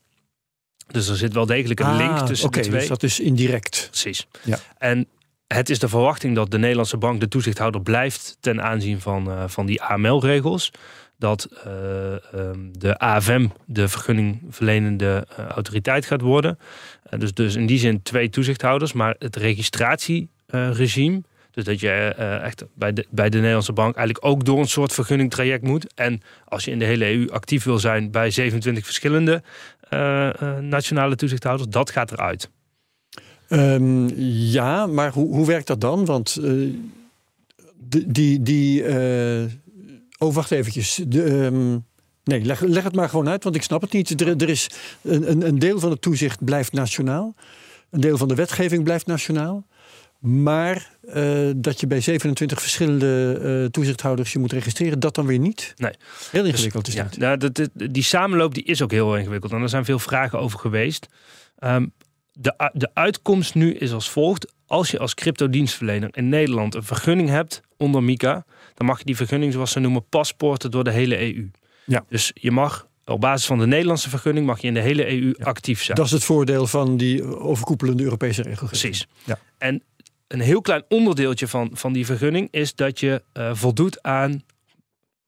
[0.86, 2.78] Dus er zit wel degelijk een link ah, tussen de twee.
[2.78, 3.86] Dus dat is indirect.
[3.90, 4.26] Precies.
[4.44, 4.58] Ja.
[4.78, 5.08] En
[5.46, 9.44] het is de verwachting dat de Nederlandse bank de toezichthouder blijft ten aanzien van, uh,
[9.46, 10.70] van die AML-regels
[11.18, 16.58] dat uh, um, de AFM de vergunningverlenende uh, autoriteit gaat worden.
[17.10, 21.22] Uh, dus, dus in die zin twee toezichthouders, maar het registratieregime.
[21.50, 21.90] Dus dat je
[22.42, 25.94] echt bij de, bij de Nederlandse bank eigenlijk ook door een soort vergunningtraject moet.
[25.94, 29.42] En als je in de hele EU actief wil zijn bij 27 verschillende
[30.60, 32.50] nationale toezichthouders, dat gaat eruit.
[33.48, 36.04] Um, ja, maar hoe, hoe werkt dat dan?
[36.04, 36.40] Want
[38.06, 38.84] die, die
[40.18, 41.00] Oh, wacht eventjes.
[41.06, 41.84] De, um,
[42.24, 44.20] nee, leg, leg, het maar gewoon uit, want ik snap het niet.
[44.20, 44.70] Er, er is
[45.02, 47.34] een, een, deel van het toezicht blijft nationaal.
[47.90, 49.66] Een deel van de wetgeving blijft nationaal.
[50.20, 55.38] Maar uh, dat je bij 27 verschillende uh, toezichthouders je moet registreren, dat dan weer
[55.38, 55.74] niet.
[55.76, 55.92] Nee.
[56.30, 57.16] Heel ingewikkeld dus, is dat.
[57.16, 59.52] Ja, nou, die samenloop die is ook heel ingewikkeld.
[59.52, 61.06] En er zijn veel vragen over geweest.
[61.58, 61.92] Um,
[62.32, 64.52] de, de uitkomst nu is als volgt.
[64.66, 68.44] Als je als cryptodienstverlener in Nederland een vergunning hebt onder MICA,
[68.76, 71.50] dan mag je die vergunning, zoals ze noemen, paspoorten door de hele EU.
[71.84, 72.04] Ja.
[72.08, 75.34] Dus je mag op basis van de Nederlandse vergunning mag je in de hele EU
[75.38, 75.96] actief zijn.
[75.96, 78.80] Dat is het voordeel van die overkoepelende Europese regelgeving.
[78.80, 79.06] Precies.
[79.24, 79.38] Ja.
[79.58, 79.82] En
[80.28, 84.42] een heel klein onderdeeltje van, van die vergunning is dat je uh, voldoet aan.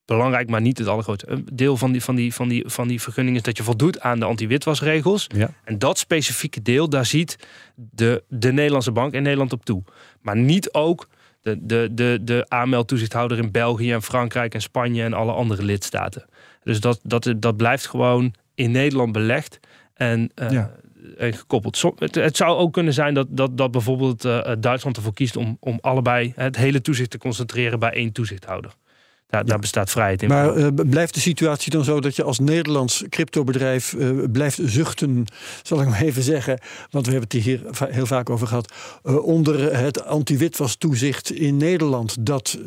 [0.05, 1.31] Belangrijk, maar niet het allergrootste.
[1.31, 4.01] Een deel van die, van, die, van, die, van die vergunning is dat je voldoet
[4.01, 5.27] aan de anti-witwasregels.
[5.35, 5.51] Ja.
[5.65, 7.37] En dat specifieke deel, daar ziet
[7.75, 9.83] de, de Nederlandse bank in Nederland op toe.
[10.21, 11.09] Maar niet ook
[11.49, 16.25] de, de, de, de AML-toezichthouder in België en Frankrijk en Spanje en alle andere lidstaten.
[16.63, 19.61] Dus dat, dat, dat blijft gewoon in Nederland belegd.
[19.95, 20.65] En uh,
[21.19, 21.83] en gekoppeld.
[21.99, 24.23] Het, het, zou ook kunnen zijn dat, dat, dat bijvoorbeeld
[24.59, 28.73] Duitsland ervoor kiest om, om allebei het hele toezicht te concentreren bij één toezichthouder.
[29.29, 30.29] Daar, daar bestaat vrijheid in.
[30.29, 35.25] Maar uh, blijft de situatie dan zo dat je als Nederlands cryptobedrijf uh, blijft zuchten,
[35.63, 36.61] zal ik maar even zeggen,
[36.91, 38.73] want we hebben het hier heel vaak over gehad,
[39.05, 42.59] uh, onder het anti-witwas-toezicht in Nederland, dat,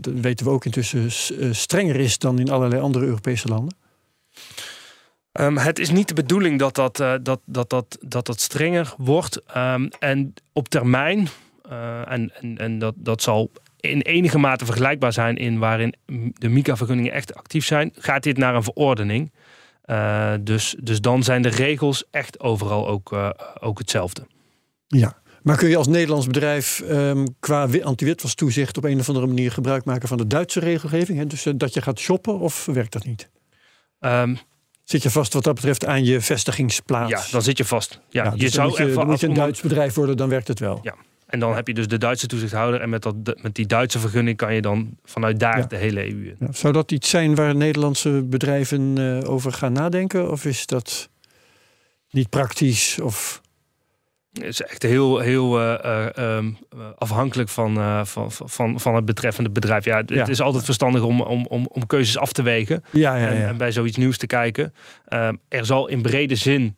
[0.00, 1.10] dat weten we ook intussen,
[1.54, 3.76] strenger is dan in allerlei andere Europese landen?
[5.32, 9.42] Um, het is niet de bedoeling dat dat, dat, dat, dat, dat, dat strenger wordt.
[9.56, 11.28] Um, en op termijn,
[11.68, 13.50] en, en, en dat, dat zal
[13.90, 15.94] in enige mate vergelijkbaar zijn in waarin
[16.32, 19.32] de MICA-vergunningen echt actief zijn, gaat dit naar een verordening.
[19.86, 23.30] Uh, dus, dus dan zijn de regels echt overal ook, uh,
[23.60, 24.26] ook hetzelfde.
[24.86, 29.52] Ja, maar kun je als Nederlands bedrijf um, qua anti-witwastoezicht op een of andere manier
[29.52, 31.18] gebruik maken van de Duitse regelgeving?
[31.18, 31.26] Hè?
[31.26, 33.30] Dus uh, dat je gaat shoppen of werkt dat niet?
[34.00, 34.38] Um,
[34.84, 37.10] zit je vast wat dat betreft aan je vestigingsplaats?
[37.10, 38.00] Ja, dan zit je vast.
[38.08, 38.76] Ja, ja dus je zou moet
[39.20, 40.78] je, je een Duits bedrijf worden, dan werkt het wel.
[40.82, 40.94] Ja,
[41.34, 42.80] en dan heb je dus de Duitse toezichthouder.
[42.80, 46.26] En met, dat, met die Duitse vergunning kan je dan vanuit daar de hele EU
[46.26, 46.36] in.
[46.38, 50.30] Ja, zou dat iets zijn waar Nederlandse bedrijven uh, over gaan nadenken?
[50.30, 51.08] Of is dat
[52.10, 53.00] niet praktisch?
[53.00, 53.42] Of...
[54.32, 56.58] Het is echt heel, heel uh, um,
[56.96, 59.84] afhankelijk van, van, van, van het betreffende bedrijf.
[59.84, 62.84] Ja, het is altijd verstandig om, om, om, om keuzes af te wegen.
[62.90, 64.74] Ja, ja, en, en, bij zoiets nieuws te kijken.
[65.06, 66.76] Ehm, er zal in brede zin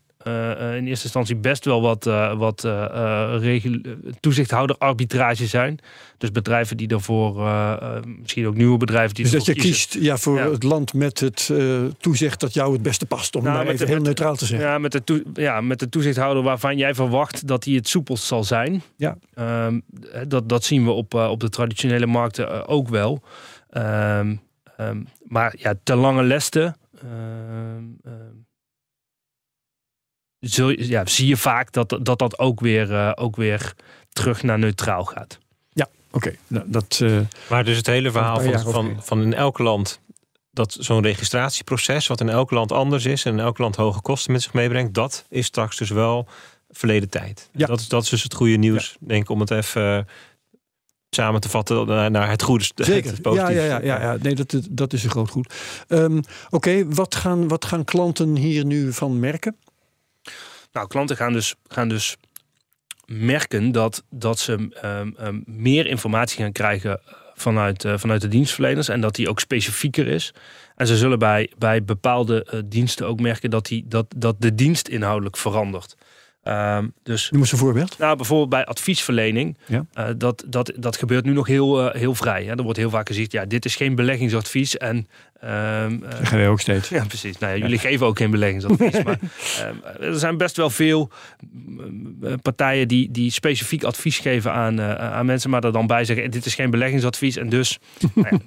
[0.77, 3.62] in eerste instantie best wel wat, uh, wat uh,
[4.20, 5.79] toezichthouder arbitrage zijn.
[6.18, 7.51] Dus bedrijven die daarvoor,
[8.20, 11.51] misschien ook nieuwe bedrijven die Dus dat je kiest ja, voor het land met het
[11.99, 14.68] toezicht dat jou het beste past, om nou, maar even heel neutraal te zeggen.
[14.68, 18.45] Ja met, de ja, met de toezichthouder waarvan jij verwacht dat hij het soepelst zal
[18.45, 18.83] zijn.
[18.97, 19.16] Ja.
[19.35, 19.81] Ehm,
[20.29, 23.22] dat, dat zien we op, op de traditionele markten ook wel.
[23.77, 24.41] Um,
[24.81, 26.77] um, maar ja, te lange lesten
[30.49, 33.74] zul, ja, zie je vaak dat dat, dat ook, weer, uh, ook weer
[34.12, 35.38] terug naar neutraal gaat.
[35.72, 36.16] Ja, oké.
[36.16, 36.38] Okay.
[36.47, 37.01] Nou, dat.
[37.03, 37.20] Uh,
[37.51, 40.01] maar dus het hele verhaal van, van, van in elk land
[40.51, 44.32] dat zo'n registratieproces, wat in elk land anders is en in elk land hoge kosten
[44.32, 46.28] met zich meebrengt, dat is straks dus wel
[46.70, 47.49] verleden tijd.
[47.53, 47.66] Ja.
[47.66, 49.07] Dat, is, dat is dus het goede nieuws, ja.
[49.07, 50.07] denk ik, om het even
[51.11, 52.64] samen te vatten naar, naar het goede.
[52.74, 53.11] Zeker.
[53.11, 55.55] Het ja, ja, ja, ja, ja, Nee, dat, dat is een groot goed.
[55.88, 59.57] Um, Oké, okay, wat, gaan, wat gaan klanten hier nu van merken?
[60.77, 62.16] Nou, klanten gaan dus, gaan dus
[63.07, 67.01] merken dat, dat ze um, um, meer informatie gaan krijgen
[67.35, 70.35] vanuit, uh, vanuit de dienstverleners en dat die ook specifieker is.
[70.74, 74.55] En ze zullen bij, bij bepaalde uh, diensten ook merken dat, die, dat, dat de
[74.55, 75.97] dienst inhoudelijk verandert.
[76.49, 77.99] Um, dus, Noem eens een voorbeeld.
[77.99, 79.59] Nou, bijvoorbeeld bij adviesverlening.
[79.66, 79.86] Ja.
[79.99, 82.44] Uh, dat, dat, dat gebeurt nu nog heel, uh, heel vrij.
[82.44, 82.57] Hè.
[82.57, 84.76] Er wordt heel vaak gezegd, ja, dit is geen beleggingsadvies.
[84.76, 84.97] En,
[85.44, 86.88] um, uh, dat wij ook steeds.
[86.88, 87.38] Ja, precies.
[87.38, 89.03] Nou, ja, jullie geven ook geen beleggingsadvies.
[89.03, 89.18] maar
[89.68, 89.82] um,
[90.12, 91.11] er zijn best wel veel
[92.42, 95.51] partijen die, die specifiek advies geven aan, aan mensen.
[95.51, 97.36] Maar er dan bij zeggen, dit is geen beleggingsadvies.
[97.36, 97.78] En dus,
[98.14, 98.38] nou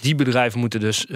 [0.00, 1.06] die bedrijven moeten dus,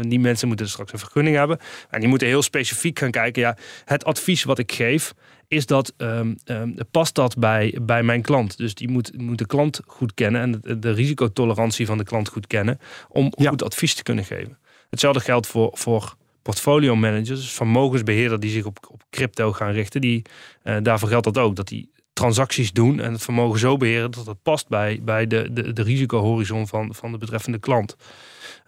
[0.00, 1.58] die mensen moeten straks een vergunning hebben.
[1.90, 5.14] En die moeten heel specifiek gaan kijken, ja, het advies wat ik geef
[5.52, 8.56] is dat, um, um, past dat bij, bij mijn klant?
[8.56, 12.28] Dus die moet, moet de klant goed kennen en de, de risicotolerantie van de klant
[12.28, 13.50] goed kennen om ja.
[13.50, 14.58] goed advies te kunnen geven.
[14.90, 20.00] Hetzelfde geldt voor, voor portfolio managers, dus vermogensbeheerder die zich op, op crypto gaan richten.
[20.00, 20.22] Die,
[20.64, 24.26] uh, daarvoor geldt dat ook, dat die transacties doen en het vermogen zo beheren dat
[24.26, 27.96] het past bij, bij de, de, de risicohorizon van, van de betreffende klant.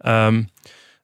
[0.07, 0.49] Um,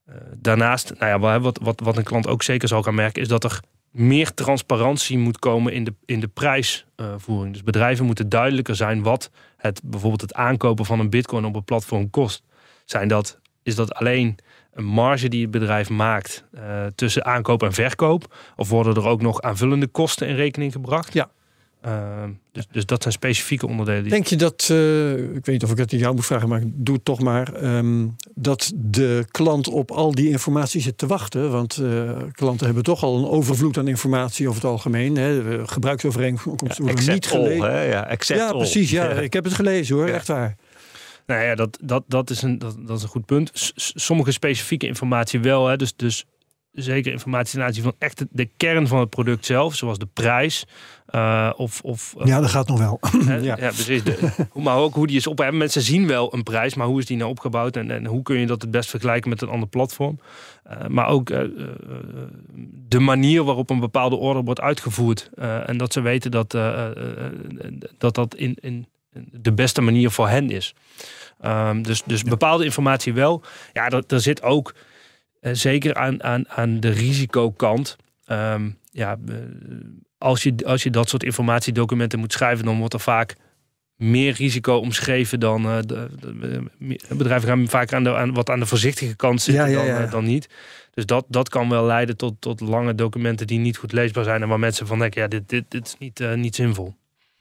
[0.08, 3.28] uh, daarnaast, nou ja, wat, wat, wat een klant ook zeker zal gaan merken, is
[3.28, 3.60] dat er
[3.90, 7.52] meer transparantie moet komen in de, in de prijsvoering.
[7.52, 11.64] dus bedrijven moeten duidelijker zijn wat het, bijvoorbeeld het aankopen van een bitcoin op een
[11.64, 12.42] platform kost.
[12.84, 14.38] Zijn dat, is dat alleen
[14.72, 18.36] een marge die het bedrijf maakt uh, tussen aankoop en verkoop?
[18.56, 21.12] Of worden er ook nog aanvullende kosten in rekening gebracht?
[21.12, 21.30] Ja.
[21.86, 24.08] Uh, dus, dus, dat zijn specifieke onderdelen.
[24.08, 26.62] Denk je dat, uh, ik weet niet of ik het aan jou moet vragen, maar
[26.64, 31.50] doe het toch maar, um, dat de klant op al die informatie zit te wachten?
[31.50, 35.16] Want uh, klanten hebben toch al een overvloed aan informatie over het algemeen.
[35.16, 35.66] Hè.
[35.66, 37.72] Gebruiksovereenkomsten ja, worden niet gelezen.
[37.72, 37.82] Hè?
[37.82, 38.90] Ja, ja precies.
[38.90, 39.08] Ja.
[39.08, 40.56] Ik heb het gelezen hoor, echt waar.
[41.26, 43.50] Nou ja, dat, dat, dat, is, een, dat, dat is een goed punt.
[43.54, 45.66] S sommige specifieke informatie wel.
[45.66, 45.76] Hè.
[45.76, 46.24] Dus, dus
[46.72, 50.66] zeker informatie ten aanzien van echt de kern van het product zelf, zoals de prijs.
[51.14, 53.00] Uh, of, of, uh, ja, dat gaat nog wel.
[53.26, 53.40] ja.
[53.40, 54.04] ja, precies.
[54.04, 55.50] De, maar ook hoe die is op.
[55.50, 58.38] Mensen zien wel een prijs, maar hoe is die nou opgebouwd en, en hoe kun
[58.38, 60.20] je dat het best vergelijken met een ander platform?
[60.70, 61.26] Uh, maar ook
[62.88, 65.30] de manier waarop een bepaalde order wordt uitgevoerd.
[65.66, 66.50] en dat ze weten dat
[67.98, 68.86] dat, dat in, in
[69.32, 70.74] de beste manier voor hen is.
[71.44, 72.28] Um, dus dus ja.
[72.28, 73.42] bepaalde informatie wel.
[73.72, 74.74] Ja, dat, er zit ook
[75.40, 77.96] zeker aan, aan, aan de risicokant.
[78.26, 79.18] Um, ja,
[80.18, 83.36] als je, als je dat soort informatiedocumenten moet schrijven, dan wordt er vaak
[83.96, 86.62] meer risico omschreven dan uh, de, de,
[87.08, 90.48] bedrijven gaan vaak aan, de, aan wat aan de voorzichtige kant zitten dan, dan, niet.
[90.94, 94.42] Dus dat, dat kan wel leiden tot, tot lange documenten die niet goed leesbaar zijn
[94.42, 96.94] en waar mensen van denken, ja, dit, dit, dit is niet, uh, niet zinvol.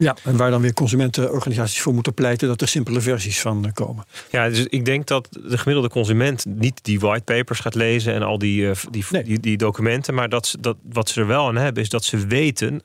[0.04, 4.06] Ja, en waar dan weer consumentenorganisaties voor moeten pleiten dat er simpele versies van komen.
[4.32, 8.38] Ja, dus ik denk dat de gemiddelde consument niet die whitepapers gaat lezen en al
[8.38, 9.24] die, die, nee.
[9.24, 12.28] die, die, documenten, maar dat, dat wat ze er wel aan hebben is dat ze
[12.28, 12.82] weten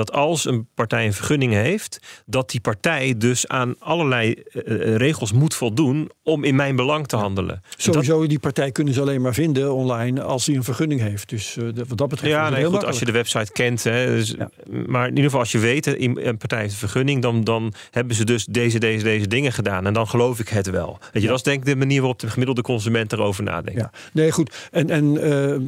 [0.00, 5.32] dat als een partij een vergunning heeft, dat die partij dus aan allerlei uh, regels
[5.32, 7.62] moet voldoen om in mijn belang te handelen.
[7.76, 11.28] Sowieso, die partij kunnen ze alleen maar vinden online als hij een vergunning heeft.
[11.28, 12.32] Dus uh, wat dat betreft.
[12.32, 13.84] Ja, nee, goed, als je de website kent.
[13.84, 14.50] Hè, dus, ja.
[14.86, 18.16] Maar in ieder geval, als je weet, een partij heeft een vergunning, dan, dan hebben
[18.16, 19.86] ze dus deze, deze, deze dingen gedaan.
[19.86, 20.98] En dan geloof ik het wel.
[21.00, 21.26] Weet je, ja.
[21.26, 23.80] dat is denk ik de manier waarop de gemiddelde consument erover nadenkt.
[23.80, 24.68] Ja, nee, goed.
[24.70, 25.14] En, en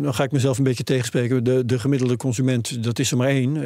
[0.03, 1.45] dan ga ik mezelf een beetje tegenspreken.
[1.45, 3.57] De, de gemiddelde consument, dat is er maar één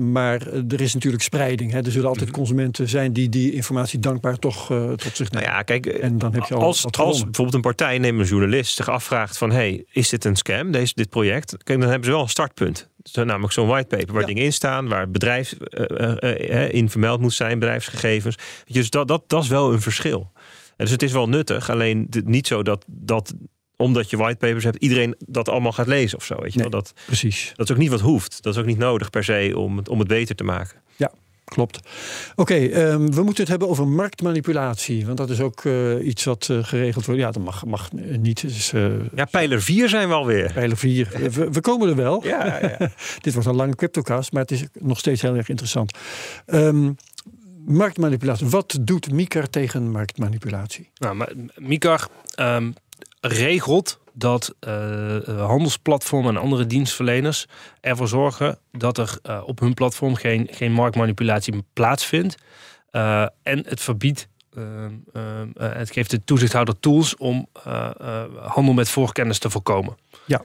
[0.00, 1.72] maar er is natuurlijk spreiding.
[1.72, 1.78] Hè.
[1.78, 5.48] Er zullen altijd consumenten zijn die die informatie dankbaar toch uh, tot zich nemen.
[5.48, 8.26] Nou ja, kijk, en dan heb je al als, als bijvoorbeeld een partij, neem een
[8.26, 9.50] journalist, zich afvraagt van...
[9.50, 11.56] hey, is dit een scam, deze, dit project?
[11.64, 12.90] Kijk, dan hebben ze wel een startpunt.
[13.02, 14.26] Zo, namelijk zo'n whitepaper waar ja.
[14.26, 18.36] dingen in staan, waar bedrijf uh, uh, in vermeld moet zijn, bedrijfsgegevens.
[18.66, 20.32] Dus dat, dat, dat is wel een verschil.
[20.76, 23.34] Dus het is wel nuttig, alleen niet zo dat, dat
[23.82, 26.40] omdat je whitepapers hebt, iedereen dat allemaal gaat lezen of zo.
[26.40, 26.80] Weet je nee, wel?
[26.80, 27.52] Dat, precies.
[27.56, 28.42] Dat is ook niet wat hoeft.
[28.42, 30.80] Dat is ook niet nodig per se om het, om het beter te maken.
[30.96, 31.12] Ja,
[31.44, 31.80] klopt.
[32.34, 35.06] Oké, okay, um, we moeten het hebben over marktmanipulatie.
[35.06, 37.20] Want dat is ook uh, iets wat uh, geregeld wordt.
[37.20, 38.40] Ja, dat mag, mag niet.
[38.40, 40.52] Dus, uh, ja, pijler 4 zijn we alweer.
[40.52, 41.08] Pijler 4.
[41.32, 42.26] we, we, komen er wel.
[42.26, 42.76] Ja, ja.
[43.20, 45.98] Dit wordt een lange cryptocast, maar het is nog steeds heel erg interessant.
[46.46, 46.96] Um,
[47.66, 48.46] marktmanipulatie.
[48.46, 50.90] Wat doet MICAR tegen marktmanipulatie?
[50.94, 52.08] Nou, maar MICAR
[52.40, 52.74] um,
[53.24, 55.16] regelt dat uh,
[55.46, 57.46] handelsplatformen en andere dienstverleners
[57.80, 62.34] ervoor zorgen dat er uh, op hun platform geen, geen marktmanipulatie plaatsvindt.
[62.92, 64.28] Uh, en het verbiedt,
[65.54, 67.48] het geeft de toezichthouder tools om
[68.40, 69.96] handel met voorkennis te voorkomen.
[70.24, 70.44] Ja.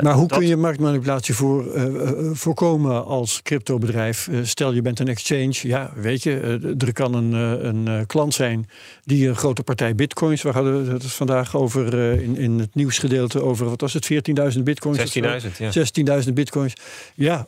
[0.00, 0.38] Maar hoe dat...
[0.38, 4.26] kun je marktmanipulatie voor, uh, voorkomen als cryptobedrijf?
[4.26, 7.32] Uh, stel je bent een exchange, ja, weet je, er kan een,
[7.66, 8.68] een klant zijn
[9.04, 13.68] die een grote partij bitcoins, we hadden het vandaag over in, in het nieuwsgedeelte over,
[13.68, 14.12] wat was het,
[14.56, 15.18] 14.000 bitcoins?
[15.18, 16.22] 16.000, ja.
[16.24, 16.74] 16.000 bitcoins.
[17.14, 17.46] Ja,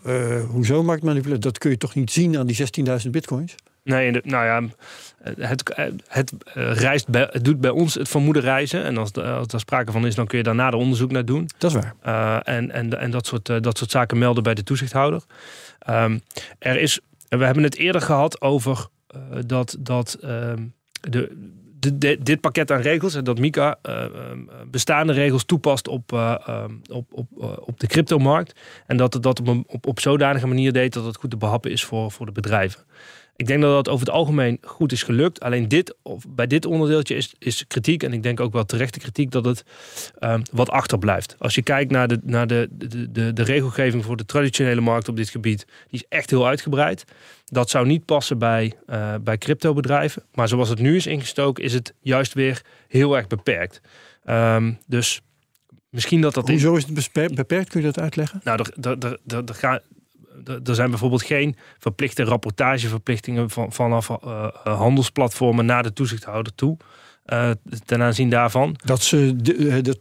[0.51, 1.43] hoezo marktmanipulatie?
[1.43, 2.57] Dat kun je toch niet zien aan die
[3.05, 3.55] 16.000 bitcoins?
[3.85, 4.63] Nee, de, nou ja,
[5.41, 5.73] het,
[6.09, 8.85] het, reist bij, het doet bij ons het vermoeden reizen.
[8.85, 11.49] En als, als er sprake van is, dan kun je daar nader onderzoek naar doen.
[11.59, 11.95] Dat is waar.
[12.07, 15.23] Uh, en en, en dat, soort, uh, dat soort zaken melden bij de toezichthouder.
[15.91, 16.23] Um,
[16.59, 22.19] er is, we hebben het eerder gehad over uh, dat, dat um, de, de, de,
[22.23, 23.79] dit pakket aan regels en dat Mika
[24.71, 26.13] bestaande regels toepast op,
[26.91, 27.27] op, op,
[27.61, 28.61] op de cryptomarkt.
[28.87, 31.37] En dat het dat op, een, op, op zodanige manier deed dat het goed te
[31.37, 32.81] behappen is voor, voor de bedrijven.
[33.37, 35.41] Ik denk dat dat over het algemeen goed is gelukt.
[35.41, 38.99] Alleen dit, of bij dit onderdeeltje is, is kritiek, en ik denk ook wel terechte
[38.99, 39.65] kritiek, dat het
[40.21, 41.37] um, wat achterblijft.
[41.39, 45.09] Als je kijkt naar, de, naar de, de, de, de regelgeving voor de traditionele markt
[45.09, 47.05] op dit gebied, die is echt heel uitgebreid.
[47.45, 50.23] Dat zou niet passen bij, uh, bij cryptobedrijven.
[50.35, 53.81] Maar zoals het nu is ingestoken, is het juist weer heel erg beperkt.
[54.31, 55.21] Um, dus
[55.91, 56.49] misschien dat dat.
[56.49, 57.69] Hoezo is het beperkt?
[57.69, 58.41] Kun je dat uitleggen?
[58.45, 59.83] Nou, er, er, er, er,
[60.65, 66.77] er zijn bijvoorbeeld geen verplichte rapportageverplichtingen van, vanaf uh, handelsplatformen naar de toezichthouder toe.
[67.27, 67.51] Uh,
[67.85, 68.77] ten aanzien daarvan.
[68.85, 69.99] Dat ze de, de,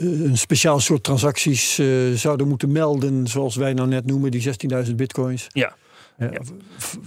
[0.00, 4.54] een speciaal soort transacties uh, zouden moeten melden, zoals wij nou net noemen, die
[4.86, 5.46] 16.000 bitcoins.
[5.52, 5.74] Ja.
[6.18, 6.30] ja.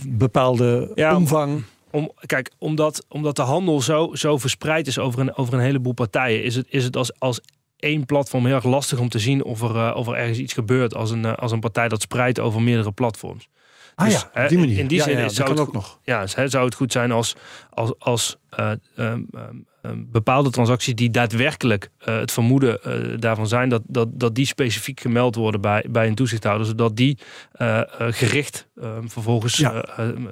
[0.07, 1.63] Bepaalde ja, omvang.
[1.91, 5.93] Om, kijk, omdat, omdat de handel zo, zo verspreid is over een, over een heleboel
[5.93, 7.41] partijen, is het, is het als, als
[7.79, 10.53] één platform heel erg lastig om te zien of er, uh, of er ergens iets
[10.53, 13.49] gebeurt als een, uh, als een partij dat spreidt over meerdere platforms.
[13.95, 14.77] Ah dus, ja, op die manier.
[14.77, 15.99] In die ja, zin ja, zou, het, ook nog.
[16.03, 17.35] Ja, zou het goed zijn als,
[17.69, 23.69] als, als uh, um, um, bepaalde transacties die daadwerkelijk uh, het vermoeden uh, daarvan zijn,
[23.69, 27.17] dat, dat, dat die specifiek gemeld worden bij, bij een toezichthouder, zodat die
[27.61, 28.67] uh, gericht
[29.05, 29.57] vervolgens.
[29.57, 29.85] Ja.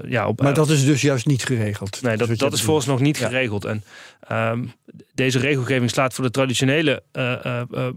[0.07, 2.01] ja, op, maar dat is dus juist niet geregeld.
[2.01, 3.27] Nee, dat, dat is volgens nog niet ja.
[3.27, 3.65] geregeld.
[3.65, 3.83] En
[4.31, 4.71] um,
[5.13, 7.03] deze regelgeving slaat voor de traditionele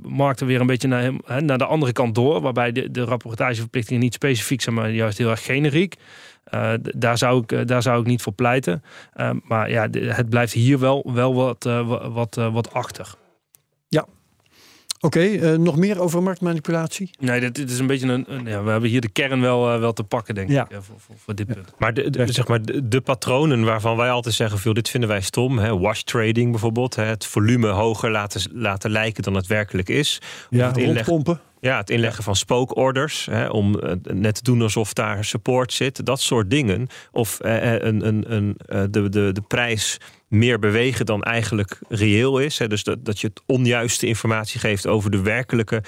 [0.03, 4.15] markten weer een beetje naar, naar de andere kant door, waarbij de, de rapportageverplichtingen niet
[4.15, 5.97] specifiek zijn, maar juist heel erg generiek.
[6.55, 8.83] Uh, daar, zou ik, daar zou ik niet voor pleiten.
[9.17, 13.15] Uh, maar ja, het blijft hier wel, wel wat, uh, wat, wat achter.
[15.01, 17.11] Oké, eh, nog meer over marktmanipulatie?
[17.19, 18.25] Nee, dit, dit is een beetje een.
[18.29, 20.65] een ja, we hebben hier de kern wel, uh, wel te pakken, denk ja.
[20.65, 21.75] ik, uh, voor, voor, voor, dit punt.
[21.79, 25.09] Maar, de, de zeg maar de, de, patronen waarvan wij altijd zeggen: veel, dit vinden
[25.09, 25.59] wij stom.
[25.59, 26.95] Hè, wash trading bijvoorbeeld.
[26.95, 30.19] Hè, het volume hoger laten, laten lijken dan het werkelijk is.
[30.23, 33.27] Of ja, het inleggen, ja, het inleggen van spookorders.
[33.31, 36.07] Hè, om net te doen alsof daar support zit.
[36.07, 36.89] Dat soort dingen.
[37.13, 38.57] Of een, een, een,
[38.91, 42.59] de, de, de prijs meer bewegen dan eigenlijk reëel is.
[42.59, 42.67] Hè.
[42.67, 45.83] Dus dat, dat je het onjuiste informatie geeft over de werkelijke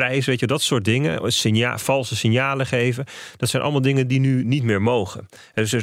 [0.00, 1.32] prijs, weet je, dat soort dingen.
[1.32, 3.04] Signa valse signalen geven.
[3.36, 5.28] Dat zijn allemaal dingen die nu niet meer mogen.
[5.54, 5.74] Dus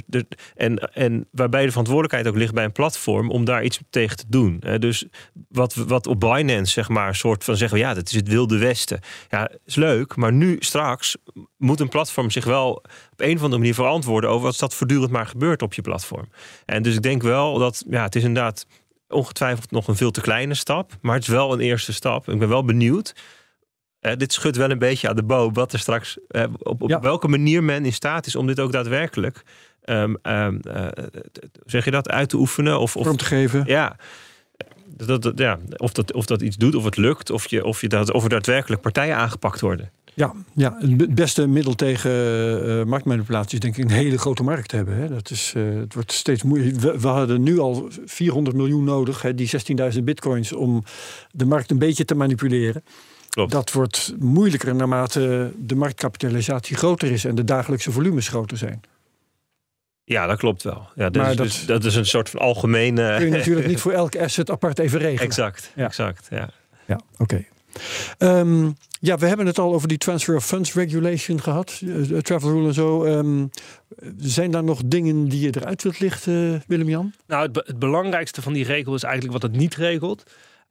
[0.55, 4.26] en, en waarbij de verantwoordelijkheid ook ligt bij een platform om daar iets tegen te
[4.28, 4.64] doen.
[4.80, 5.05] Dus
[5.49, 8.99] wat, wat op Binance, zeg maar, soort van zeggen, ja, dat is het wilde westen.
[9.30, 11.16] Ja, is leuk, maar nu straks
[11.57, 12.72] moet een platform zich wel
[13.11, 16.30] op een of andere manier verantwoorden over wat dat voortdurend maar gebeurt op je platform.
[16.66, 18.66] En dus ik denk wel dat, ja, het is inderdaad
[19.07, 22.30] ongetwijfeld nog een veel te kleine stap, maar het is wel een eerste stap.
[22.30, 23.14] Ik ben wel benieuwd
[24.18, 25.54] dit schudt wel een beetje aan de boom.
[25.54, 26.18] Wat er straks,
[26.60, 29.43] op, op welke manier men in staat is om dit ook daadwerkelijk,
[29.86, 30.18] um,
[31.66, 33.64] zeg je dat, uit te oefenen of, of te geven.
[33.66, 33.95] Ja.
[34.95, 37.88] Dat, ja, of, dat, of dat iets doet, of het lukt, of, je, of, je
[37.88, 39.91] dat, of er daadwerkelijk partijen aangepakt worden.
[40.16, 42.12] Ja, ja, het beste middel tegen
[42.68, 44.95] uh, marktmanipulatie is denk ik een hele grote markt hebben.
[44.95, 45.08] Hè.
[45.08, 46.82] Dat is, uh, het wordt steeds moeilijker.
[46.82, 49.49] We, we, hadden nu al 400 miljoen nodig, hè, die
[49.93, 50.84] 16.000 bitcoins, om
[51.32, 52.84] de markt een beetje te manipuleren.
[53.34, 58.82] Dat wordt moeilijker naarmate de marktkapitalisatie groter is en de dagelijkse volumes groter zijn.
[60.04, 60.88] Ja, dat klopt wel.
[60.96, 63.16] Ja, dus, maar dat, dus, dat is een soort van algemene.
[63.18, 65.24] Kun je natuurlijk niet voor elke asset apart even regelen.
[65.24, 66.28] Exact, exact.
[66.30, 66.50] Ja,
[66.86, 67.46] ja oké.
[68.18, 72.50] Ehm, ja, we hebben het al over die Transfer of Funds Regulation gehad, uh, travel
[72.50, 73.06] rule en zo.
[73.06, 73.50] Um,
[74.18, 77.14] zijn daar nog dingen die je eruit wilt lichten, Willem-Jan?
[77.28, 80.24] Nou, het, het, belangrijkste van die regel is eigenlijk wat het niet regelt.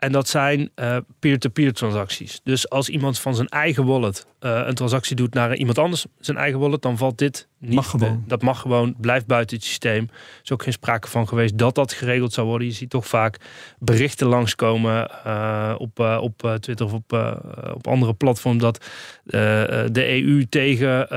[0.03, 2.41] En dat zijn uh, peer-to-peer transacties.
[2.45, 6.37] Dus als iemand van zijn eigen wallet uh, een transactie doet naar iemand anders zijn
[6.37, 7.75] eigen wallet, dan valt dit niet.
[7.75, 8.25] Mag gewoon.
[8.27, 10.09] dat mag gewoon, blijft buiten het systeem.
[10.11, 12.67] Er is ook geen sprake van geweest dat dat geregeld zou worden.
[12.67, 13.37] Je ziet toch vaak
[13.79, 15.11] berichten langskomen
[15.81, 17.13] op, op Twitter of op,
[17.75, 18.87] op andere platforms dat
[19.93, 21.09] de EU tegen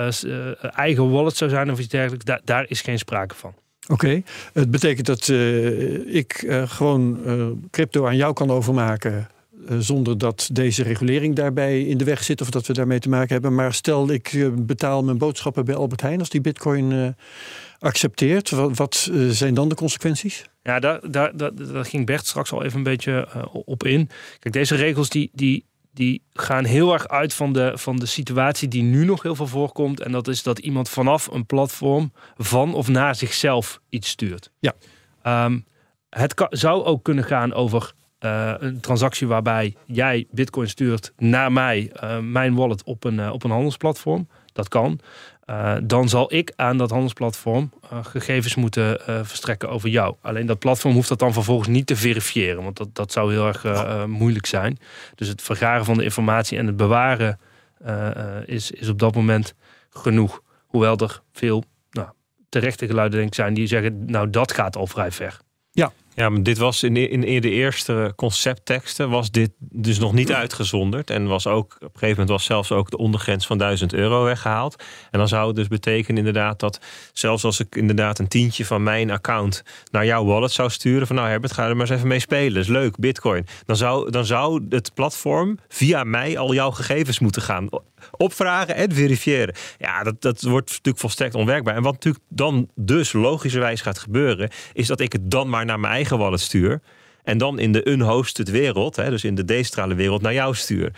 [0.74, 2.26] eigen wallet zou zijn of iets dergelijks.
[2.26, 3.54] Da daar is geen sprake van.
[3.88, 4.22] Oké,
[4.54, 9.28] het betekent dat uh, ik uh, gewoon uh, crypto aan jou kan overmaken.
[9.80, 13.34] zonder dat deze regulering daarbij in de weg zit of dat we daarmee te maken
[13.34, 13.56] hebben.
[13.56, 17.16] Maar stel ik betaal mijn boodschappen bij Albert Heijn als die Bitcoin
[17.80, 18.50] accepteert.
[18.50, 20.46] Wat, zijn dan de consequenties?
[20.64, 21.00] Ja, daar,
[21.36, 21.52] daar,
[21.86, 23.28] ging Bert straks al even een beetje
[23.66, 24.10] op in.
[24.40, 25.66] Kijk, deze regels die, die
[25.96, 29.48] die gaan heel erg uit van de, van de situatie die nu nog heel veel
[29.48, 30.00] voorkomt.
[30.00, 34.52] En dat is dat iemand vanaf een platform van of naar zichzelf iets stuurt.
[34.60, 34.74] Ja.
[35.46, 35.66] Um,
[36.10, 41.92] het zou ook kunnen gaan over uh, een transactie waarbij jij bitcoin stuurt naar mij,
[42.04, 44.28] uh, mijn wallet op een, uh, op een handelsplatform.
[44.54, 45.00] Dat kan.
[45.50, 50.16] Uh, dan zal ik aan dat handelsplatform uh, gegevens moeten uh, verstrekken over jou.
[50.22, 53.48] Alleen dat platform hoeft dat dan vervolgens niet te verifiëren, want dat, dat zou heel
[53.48, 53.66] erg
[54.08, 54.78] moeilijk zijn.
[55.16, 57.40] Dus het vergaren van de informatie en het bewaren
[58.46, 59.54] is, is op dat moment
[59.90, 60.42] genoeg.
[60.66, 62.08] Hoewel er veel nou,
[62.50, 65.40] terechte geluiden denk ik, zijn die zeggen, nou dat gaat al vrij ver.
[65.72, 70.14] Ja, ja, maar dit was in, in, in de eerste conceptteksten was dit dus nog
[70.14, 71.10] niet uitgezonderd.
[71.10, 74.24] En was ook, op een gegeven moment was zelfs ook de ondergrens van 1000 euro
[74.24, 74.84] weggehaald.
[75.12, 76.80] En dan zou het dus betekenen inderdaad dat
[77.14, 81.08] zelfs als ik inderdaad een tientje van mijn account naar jouw wallet zou sturen.
[81.08, 82.54] Van nou Herbert, ga er maar eens even mee spelen.
[82.54, 83.46] Dat is leuk, bitcoin.
[83.66, 87.70] Dan zou, dan zou het platform via mij al jouw gegevens moeten gaan
[88.12, 89.56] opvragen en verifiëren.
[89.78, 91.76] Ja, dat, dat wordt natuurlijk volstrekt onwerkbaar.
[91.76, 95.80] En wat natuurlijk dan dus logischerwijs gaat gebeuren, is dat ik het dan maar naar
[95.80, 96.82] mijn eigen wallet stuur.
[97.24, 100.94] En dan in de unhosted wereld, hè, dus in de decentrale wereld, naar jou stuur.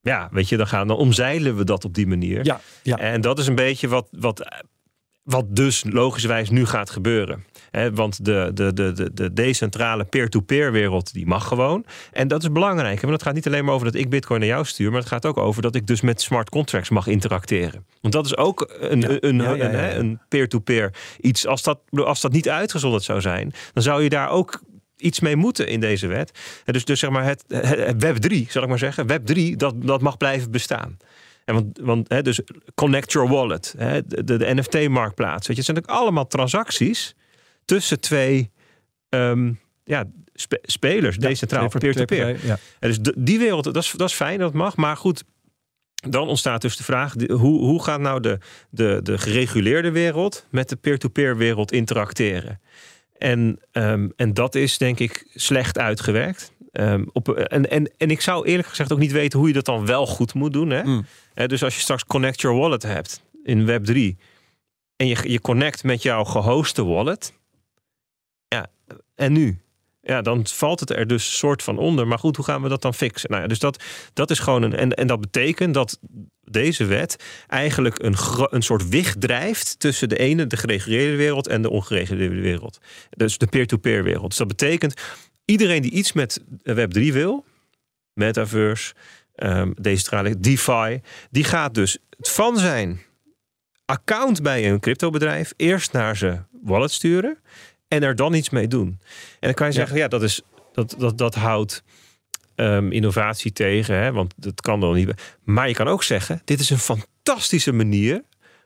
[0.00, 2.44] Ja, weet je, dan, gaan, dan omzeilen we dat op die manier.
[2.44, 2.98] Ja, ja.
[2.98, 4.62] En dat is een beetje wat, wat,
[5.22, 7.44] wat dus logischerwijs nu gaat gebeuren
[7.94, 11.84] want de, de, de, de, decentrale peer-to-peer wereld, die mag gewoon.
[12.12, 13.00] En dat is belangrijk.
[13.00, 14.90] Want het gaat niet alleen maar over dat ik bitcoin naar jou stuur.
[14.90, 17.86] Maar het gaat ook over dat ik dus met smart contracts mag interacteren.
[18.00, 21.46] Want dat is ook een, een, een, peer-to-peer iets.
[21.46, 24.62] Als dat, als dat niet uitgezonderd zou zijn, dan zou je daar ook
[24.96, 26.38] iets mee moeten in deze wet.
[26.64, 27.44] Dus, dus zeg maar het,
[27.98, 29.06] Web 3, zal ik maar zeggen.
[29.06, 30.96] Web 3, dat, dat mag blijven bestaan.
[31.44, 32.40] En want, want hè, dus
[32.74, 35.46] connect your wallet, hè, de, de NFT-marktplaats.
[35.46, 37.14] Weet je, het zijn ook allemaal transacties
[37.64, 38.50] tussen twee
[39.08, 40.04] um, ja,
[40.62, 42.46] spelers, ja, decentraal, peer-to-peer.
[42.46, 42.58] Ja.
[42.78, 44.76] Dus die wereld, dat is, dat is fijn, dat mag.
[44.76, 45.24] Maar goed,
[45.94, 48.38] dan ontstaat dus de vraag: hoe, hoe gaat nou de,
[48.70, 52.60] de, de gereguleerde wereld met de peer-to-peer wereld interacteren?
[53.18, 56.52] En, um, en dat is denk ik slecht uitgewerkt.
[56.72, 59.64] Um, op, en, en, en ik zou eerlijk gezegd ook niet weten hoe je dat
[59.64, 60.70] dan wel goed moet doen.
[60.70, 60.82] Hè?
[60.82, 61.04] Mm.
[61.46, 64.18] dus als je straks Connect Your Wallet hebt in Web3
[64.96, 67.32] en je, je connect met jouw gehoste wallet,
[69.22, 69.58] en nu?
[70.00, 72.06] Ja, dan valt het er dus soort van onder.
[72.06, 73.30] Maar goed, hoe gaan we dat dan fixen?
[73.30, 74.76] Nou ja, dus dat, dat is gewoon een.
[74.76, 75.98] En, en dat betekent dat
[76.44, 77.16] deze wet
[77.46, 78.14] eigenlijk een,
[78.50, 82.78] een soort wicht drijft tussen de ene, de gereguleerde wereld, en de ongereguleerde wereld.
[83.10, 84.28] Dus de peer-to-peer wereld.
[84.28, 85.00] Dus dat betekent
[85.44, 87.44] iedereen die iets met Web3 wil,
[88.12, 88.94] metaverse,
[89.36, 91.00] um, decentrale, DeFi,
[91.30, 93.00] die gaat dus van zijn
[93.84, 97.38] account bij een cryptobedrijf eerst naar zijn wallet sturen
[97.92, 98.88] en er dan iets mee doen.
[98.88, 98.98] En
[99.40, 101.82] dan kan je zeggen, ja, dat, is, dat, dat, dat houdt
[102.56, 105.10] um, innovatie tegen, hè, want dat kan dan niet.
[105.42, 108.22] Maar je kan ook zeggen, dit is een fantastische manier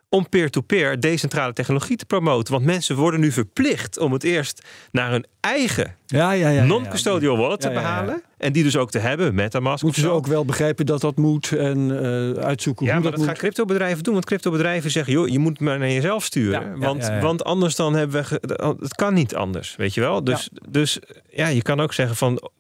[0.09, 2.53] om peer-to-peer decentrale technologie te promoten.
[2.53, 7.37] Want mensen worden nu verplicht om het eerst naar hun eigen ja, ja, ja, non-custodial
[7.37, 8.23] wallet te behalen.
[8.39, 9.83] En die dus ook te hebben, MetaMask.
[9.83, 13.21] Moeten ze ook wel begrijpen dat dat moet en uh, uitzoeken ja, hoe maar dat,
[13.21, 14.13] dat gaan cryptobedrijven doen.
[14.13, 16.79] Want cryptobedrijven zeggen, joh, je moet maar naar jezelf sturen.
[16.79, 18.41] want, want anders dan hebben we...
[18.81, 20.25] Het kan niet anders, weet je wel.
[20.25, 20.99] Dus, dus
[21.31, 22.51] ja, je kan ook zeggen van...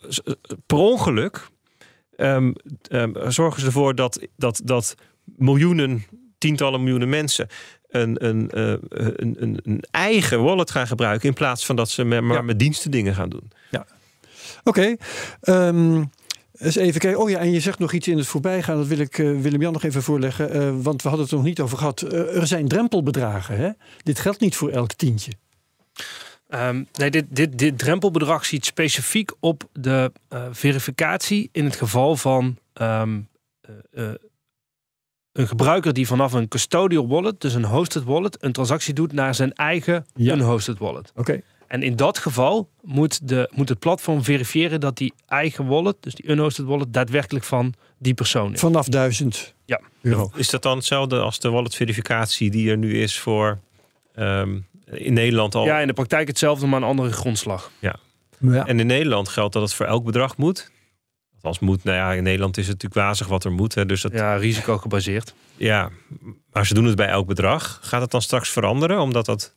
[0.67, 1.49] Per ongeluk
[2.17, 2.55] um,
[2.91, 4.95] um, zorgen ze ervoor dat, dat, dat
[5.25, 6.05] miljoenen
[6.39, 7.49] tientallen miljoenen mensen
[7.89, 11.29] een, een, uh, een, een, een, eigen wallet gaan gebruiken.
[11.29, 13.51] In plaats van dat ze met, maar met diensten dingen gaan doen.
[13.71, 13.87] Ja.
[14.65, 14.97] Oké.
[15.45, 15.69] Okay.
[15.69, 16.05] Um, ehm,
[16.57, 17.21] eens even kijken.
[17.21, 18.77] Oh ja, en je zegt nog iets in het voorbijgaan.
[18.77, 20.57] Dat wil ik uh, Willem-Jan nog even voorleggen.
[20.57, 22.01] Uh, want we hadden het er nog niet over gehad.
[22.13, 23.57] er zijn drempelbedragen.
[23.57, 23.71] Hè?
[24.03, 25.33] Dit geldt niet voor elk tientje.
[26.49, 30.13] Um, nee, dit, dit, dit drempelbedrag ziet specifiek op de
[30.51, 33.29] verificatie in het geval van um,
[35.37, 39.35] een gebruiker die vanaf een custodial wallet, dus een hosted wallet, een transactie doet naar
[39.35, 40.35] zijn eigen ja.
[40.35, 41.13] unhosted wallet.
[41.15, 41.41] Oké.
[41.67, 46.15] En in dat geval moet, de, moet het platform verifiëren dat die eigen wallet, dus
[46.15, 48.61] die unhosted wallet, daadwerkelijk van die persoon is.
[48.61, 49.81] Vanaf 1000 ja.
[50.03, 50.31] euro.
[50.35, 53.59] Is dat dan hetzelfde als de wallet-verificatie die er nu is voor
[54.17, 55.65] um, in Nederland al?
[55.65, 57.71] Ja, in de praktijk hetzelfde, maar een andere grondslag.
[57.79, 57.97] Ja.
[58.39, 58.67] ja.
[58.67, 60.71] En in Nederland geldt dat het voor elk bedrag moet?
[61.47, 63.75] Als moet, nou ja, in Nederland is het natuurlijk wazig wat er moet.
[63.75, 65.35] Hè, dus dat, ja, risico gebaseerd.
[65.57, 65.91] Ja,
[66.53, 67.79] maar ze doen het bij elk bedrag.
[67.83, 69.01] Gaat het dan straks veranderen?
[69.01, 69.55] Omdat dat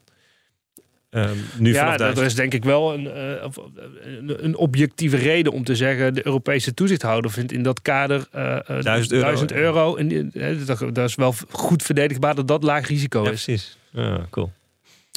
[1.09, 5.75] um, nu ja, er is denk ik wel een, uh, een, objectieve reden om te
[5.75, 6.13] zeggen...
[6.13, 9.25] de Europese toezichthouder vindt in dat kader uh, duizend euro.
[9.25, 10.31] Duizend euro en,
[10.65, 13.43] dat, dat, is wel goed verdedigbaar dat dat laag risico ja, is.
[13.43, 14.51] Precies, ja, cool.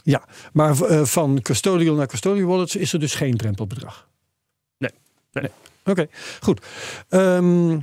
[0.04, 4.08] Ja, maar van custodial naar custodial wallets is er dus geen drempelbedrag?
[4.78, 4.90] Nee.
[5.32, 5.50] nee.
[5.84, 6.06] Oké,
[6.40, 6.66] goed.
[7.10, 7.82] Um,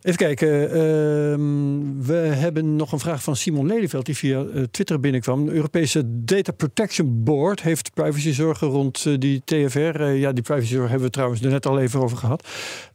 [0.00, 0.80] even kijken.
[0.80, 5.46] Um, we hebben nog een vraag van Simon Lelyveld die via uh, Twitter binnenkwam.
[5.46, 9.78] De Europese Data Protection Board heeft privacyzorgen rond uh, die TFR.
[9.78, 12.48] Uh, ja, die privacyzorg hebben we trouwens er net al even over gehad.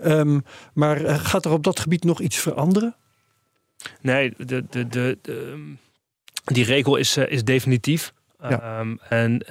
[0.05, 0.43] Um,
[0.73, 2.95] maar gaat er op dat gebied nog iets veranderen?
[4.01, 5.75] Nee, de, de, de, de
[6.43, 8.13] die regel is, is definitief.
[8.49, 8.85] Ja.
[9.09, 9.41] en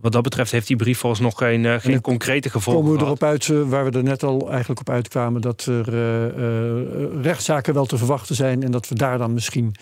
[0.00, 2.82] wat dat betreft heeft die brief volgens nog geen, uh, geen concrete gevolgen.
[2.82, 7.22] Komen we erop uit, uh, waar we er net al eigenlijk op uitkwamen, dat er
[7.22, 9.74] rechtszaken wel te verwachten zijn en dat we daar dan misschien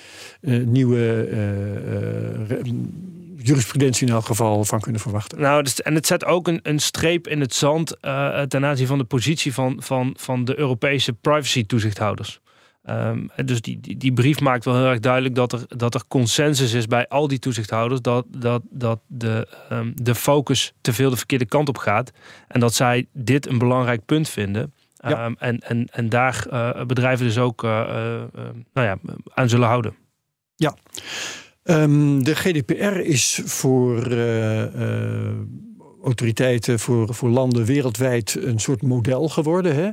[0.64, 1.28] nieuwe
[3.37, 5.41] jurisprudentie in elk geval van kunnen verwachten.
[5.41, 7.97] Nou, dus, en het zet ook een, een streep in het zand
[8.49, 12.41] ten aanzien van de positie van, van, van de Europese privacy-toezichthouders.
[12.91, 16.03] Um, dus die, die, die, brief maakt wel heel erg duidelijk dat er, dat er
[16.09, 21.11] consensus is bij al die toezichthouders dat, dat, dat de, um, de focus te veel
[21.11, 22.11] de verkeerde kant op gaat.
[22.49, 24.72] En dat zij dit een belangrijk punt vinden.
[24.97, 25.24] Ja.
[25.24, 28.99] Um, en, en, en daar uh, bedrijven dus ook uh, uh, nou ja,
[29.34, 29.95] aan zullen houden.
[30.55, 30.74] Ja,
[31.62, 34.09] de GDPR is voor
[36.07, 39.75] autoriteiten voor, voor landen wereldwijd een soort model geworden.
[39.75, 39.91] Hè?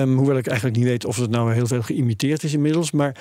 [0.00, 2.90] Um, hoewel ik eigenlijk niet weet of het nou heel veel geïmiteerd is inmiddels.
[2.90, 3.16] Maar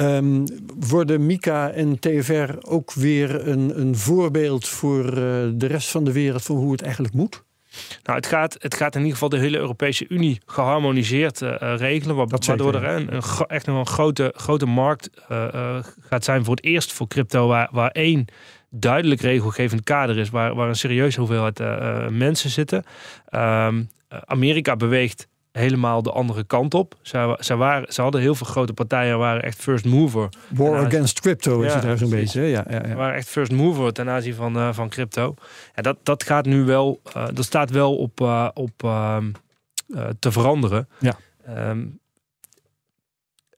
[0.00, 0.44] um,
[0.88, 5.14] worden Mika en TFR ook weer een, een voorbeeld voor uh,
[5.54, 7.42] de rest van de wereld van hoe het eigenlijk moet?
[8.02, 12.16] Nou, het gaat, het gaat in ieder geval de hele Europese Unie geharmoniseerd uh, regelen.
[12.16, 16.92] Waardoor er een, een, echt een grote, grote markt uh, gaat zijn voor het eerst
[16.92, 18.24] voor crypto, waar, waar één
[18.80, 22.84] duidelijk regelgevend kader is, waar, waar een serieuze hoeveelheid uh, mensen zitten.
[23.30, 26.94] Um, Amerika beweegt helemaal de andere kant op.
[27.02, 30.28] Ze, ze, waren, ze hadden heel veel grote partijen, waren echt first mover.
[30.48, 32.42] War against crypto is ja, het daar zo'n beetje.
[32.42, 32.94] Ja, ja, ja.
[32.94, 35.34] waren echt first mover ten aanzien van, uh, van crypto.
[35.74, 39.30] Ja, dat, dat gaat nu wel, uh, dat staat wel op, uh, op ehm,
[40.18, 40.88] te veranderen.
[40.98, 41.16] Ja.
[41.70, 41.98] Um,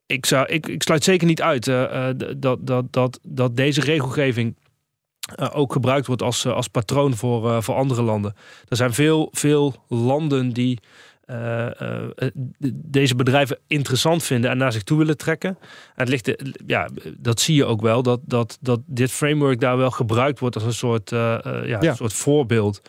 [0.07, 1.65] ik, zou, ik, ik sluit zeker niet uit
[2.37, 4.57] dat, dat, dat, dat deze regelgeving
[5.53, 8.35] ook gebruikt wordt als, als patroon voor, voor andere landen.
[8.69, 10.79] Er zijn veel, veel landen die
[12.75, 15.59] deze bedrijven interessant vinden en naar zich toe willen trekken.
[15.95, 16.33] En het ligt,
[16.67, 20.55] ja, dat zie je ook wel, dat, dat, dat dit framework daar wel gebruikt wordt
[20.55, 21.81] als een soort, ja, ja.
[21.81, 22.83] Een soort voorbeeld.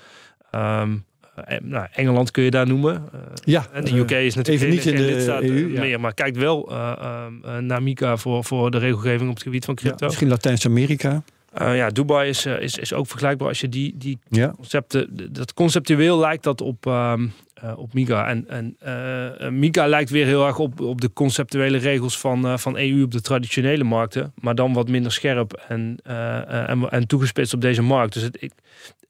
[0.51, 1.05] Um,
[1.45, 3.09] eh, nou, Engeland kun je daar noemen.
[3.13, 5.79] Eh, ja, en de UK is natuurlijk even niet in de lidstaat EU, ja.
[5.79, 9.75] meer, maar kijkt wel ehm, naar MICA voor, voor de regelgeving op het gebied van
[9.75, 10.05] crypto.
[10.05, 11.23] misschien Latijns-Amerika.
[11.61, 14.19] Uh, ja, Dubai is, is, is ook vergelijkbaar als je die, die
[14.55, 15.33] concepten.
[15.33, 17.33] Dat conceptueel lijkt dat op, um,
[17.63, 18.27] uh, op MICA.
[18.27, 23.03] En, en MICA lijkt weer heel erg op, op de conceptuele regels van, van EU
[23.03, 24.33] op de traditionele markten.
[24.41, 28.13] Maar dan wat minder scherp en, en, en toegespitst op deze markt.
[28.13, 28.51] Dus het, ik,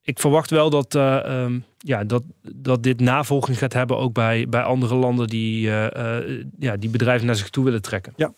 [0.01, 2.23] ik verwacht wel dat, um, ja, dat,
[2.55, 5.61] dat dit navolging gaat hebben ook bij, bij andere landen die,
[6.59, 8.13] ja, die bedrijven naar zich toe willen trekken.
[8.15, 8.33] Ja.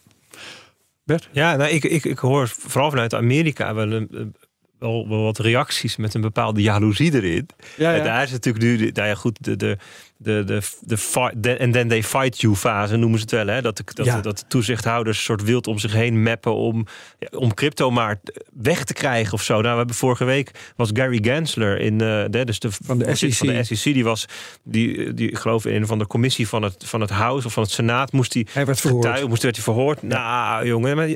[1.31, 4.35] Ja, nou, ik, ik, ik hoor vooral vanuit Amerika wel een,
[4.79, 7.47] wel, wel wat reacties met een bepaalde jaloezie erin.
[7.77, 8.03] Ja, ja.
[8.03, 9.77] daar is natuurlijk nu, nou ja, goed, de, de,
[10.17, 13.47] de, de, de, fight, en then they fight you fase noemen ze het wel.
[13.47, 13.61] Hè?
[13.61, 14.21] Dat, de, dat, ja.
[14.21, 16.85] dat de toezichthouders een soort wild om zich heen mappen om,
[17.31, 18.19] om crypto maar
[18.53, 19.53] weg te krijgen of zo.
[19.53, 23.33] Nou, we hebben vorige week was Gary Gensler in uh, dus de, van de SEC.
[23.33, 23.93] Van de SEC.
[23.93, 24.25] Die was,
[24.63, 27.71] die, die geloof in van de commissie van het, van het House of van het
[27.71, 29.27] Senaat moest hij, hij werd verhoord.
[29.27, 30.01] moest werd hij verhoord.
[30.01, 31.09] Nou, jongen, maar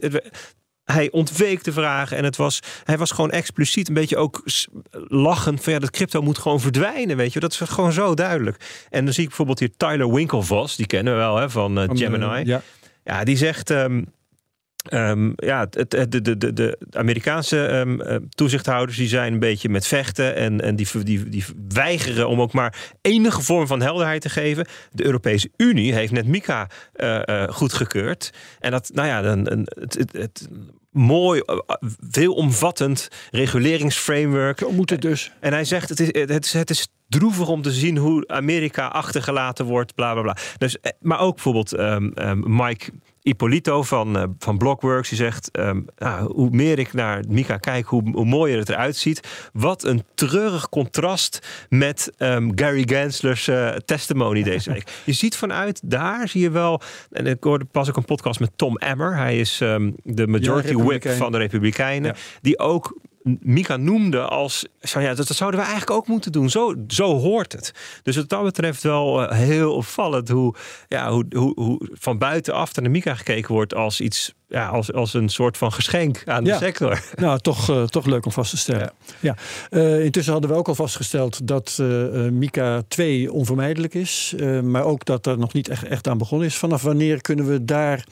[0.85, 4.43] hij ontweek de vragen en het was, hij was gewoon expliciet een beetje ook
[5.07, 7.39] lachend van ja, dat crypto moet gewoon verdwijnen, weet je.
[7.39, 8.85] Dat is gewoon zo duidelijk.
[8.89, 11.89] En dan zie ik bijvoorbeeld hier Tyler Winklevoss, die kennen we wel hè, van, uh,
[11.93, 12.45] Gemini.
[12.45, 12.61] ja.
[13.03, 13.69] ja, die zegt...
[13.69, 14.11] Um,
[14.91, 19.87] Um, ja, het, de, de, de, de Amerikaanse um, toezichthouders die zijn een beetje met
[19.87, 24.29] vechten en, en die, die, die weigeren om ook maar enige vorm van helderheid te
[24.29, 24.67] geven.
[24.91, 28.33] De Europese Unie heeft net MICA uh, uh, goedgekeurd.
[28.59, 30.47] En dat, nou ja, dan, het, het, het
[30.91, 31.41] mooi,
[32.09, 34.59] veelomvattend reguleringsframework.
[34.59, 35.31] Zo moet het dus.
[35.39, 38.87] En hij zegt: het is, het is, het is droevig om te zien hoe Amerika
[38.87, 40.37] achtergelaten wordt, bla bla bla.
[40.57, 42.91] Dus, maar ook bijvoorbeeld um, um, Mike
[43.23, 47.85] Ippolito van, uh, van Blockworks, die zegt: um, nou, hoe meer ik naar Mika kijk,
[47.85, 49.49] hoe, hoe mooier het eruit ziet.
[49.53, 54.91] Wat een treurig contrast met um, Gary Gensler's uh, testimony deze week.
[55.05, 56.81] je ziet vanuit daar zie je wel.
[57.11, 59.15] En ik hoorde pas ook een podcast met Tom Emmer.
[59.15, 62.11] Hij is um, de majority ja, whip van de Republikeinen.
[62.15, 62.21] Ja.
[62.41, 62.97] Die ook
[63.39, 66.49] Mika noemde als, ja, dat, zouden we eigenlijk ook moeten doen.
[66.49, 67.73] Zo, zo hoort het.
[68.03, 70.55] Dus wat dat betreft wel uh, heel opvallend hoe,
[70.87, 75.13] ja, hoe, hoe, hoe van buitenaf naar Mika gekeken wordt als iets, ja, als, als
[75.13, 77.01] een soort van geschenk aan de sector.
[77.15, 78.91] Nou, toch, uh, toch leuk om vast te stellen.
[79.19, 79.35] Ja.
[79.69, 79.79] ja.
[79.79, 81.77] Uh, intussen hadden we ook al vastgesteld dat
[82.31, 86.55] Mika 2 onvermijdelijk is, maar ook dat er nog niet echt, echt aan begonnen is.
[86.55, 88.05] Vanaf wanneer kunnen we daar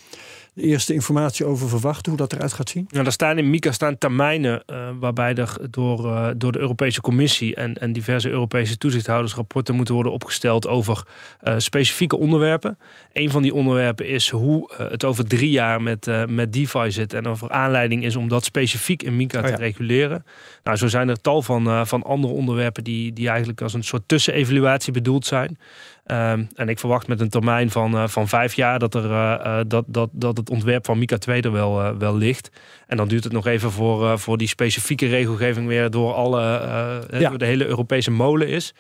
[0.53, 2.87] de eerste informatie over verwachten, hoe dat eruit gaat zien?
[2.89, 7.01] Nou, er staan in MICA staan termijnen uh, waarbij er door, uh, door de Europese
[7.01, 11.03] Commissie en, en diverse Europese toezichthouders rapporten moeten worden opgesteld over
[11.43, 12.77] uh, specifieke onderwerpen.
[13.13, 17.29] Een van die onderwerpen is hoe het over drie jaar met, met DeFi zit en
[17.29, 20.25] of er aanleiding is om dat specifiek in MICA oh, te reguleren.
[20.63, 24.03] Nou, zo zijn er tal van, van andere onderwerpen die, die eigenlijk als een soort
[24.05, 25.57] tussenevaluatie bedoeld zijn.
[26.11, 29.59] Um, en ik verwacht met een termijn van, uh, van vijf jaar dat, er, uh,
[29.67, 32.49] dat, dat, dat het ontwerp van Mika 2 er wel, uh, wel ligt.
[32.87, 36.41] En dan duurt het nog even voor, voor die specifieke regelgeving weer door, alle,
[37.11, 37.29] ja.
[37.29, 38.73] door de hele Europese molen is.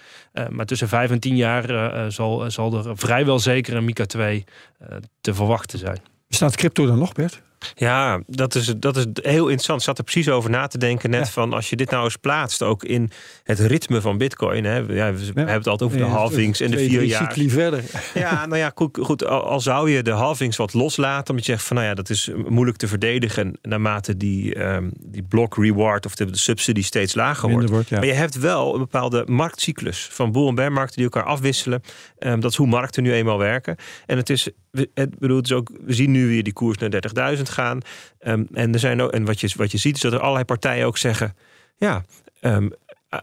[0.49, 4.43] maar tussen vijf en tien jaar zal, zal er vrijwel zeker een Mika 2
[5.21, 6.01] te verwachten zijn.
[6.27, 7.41] Bestaat crypto dan nog, Bert?
[7.75, 9.79] Ja, dat is, dat is heel interessant.
[9.79, 11.09] Ik zat er precies over na te denken.
[11.09, 13.11] Net van als je dit nou eens plaatst, ook in
[13.43, 14.63] het ritme van Bitcoin.
[14.63, 14.77] Hè.
[14.77, 17.33] Ja, we, hebben het altijd over de halvings en de vier jaar.
[17.33, 17.83] verder.
[18.13, 19.25] Ja, nou ja, goed, goed.
[19.25, 22.29] Al, zou je de halvings wat loslaten, omdat je zegt van nou ja, dat is
[22.47, 27.49] moeilijk te verdedigen naarmate die, um, die block reward of de, de subsidie steeds lager
[27.49, 27.91] wordt.
[27.91, 31.81] Maar je hebt wel een bepaalde marktcyclus van boel- en bearmarkten die elkaar afwisselen.
[32.19, 33.75] Um, dat is hoe markten nu eenmaal werken.
[34.05, 34.49] En het is,
[34.93, 37.81] het bedoel, het is ook, we zien nu weer die koers naar 30.000 gaan.
[38.19, 40.45] Um, en, er zijn ook, en wat, je, wat je ziet is dat er allerlei
[40.45, 41.35] partijen ook zeggen...
[41.77, 42.05] ja,
[42.41, 42.71] um,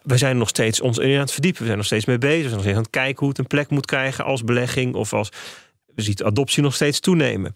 [0.03, 1.61] we zijn nog steeds ons in aan het verdiepen.
[1.61, 2.37] We zijn nog steeds mee bezig.
[2.37, 4.95] We zijn nog steeds aan het kijken hoe het een plek moet krijgen als belegging.
[4.95, 5.29] Of als
[5.95, 7.55] we zien adoptie nog steeds toenemen.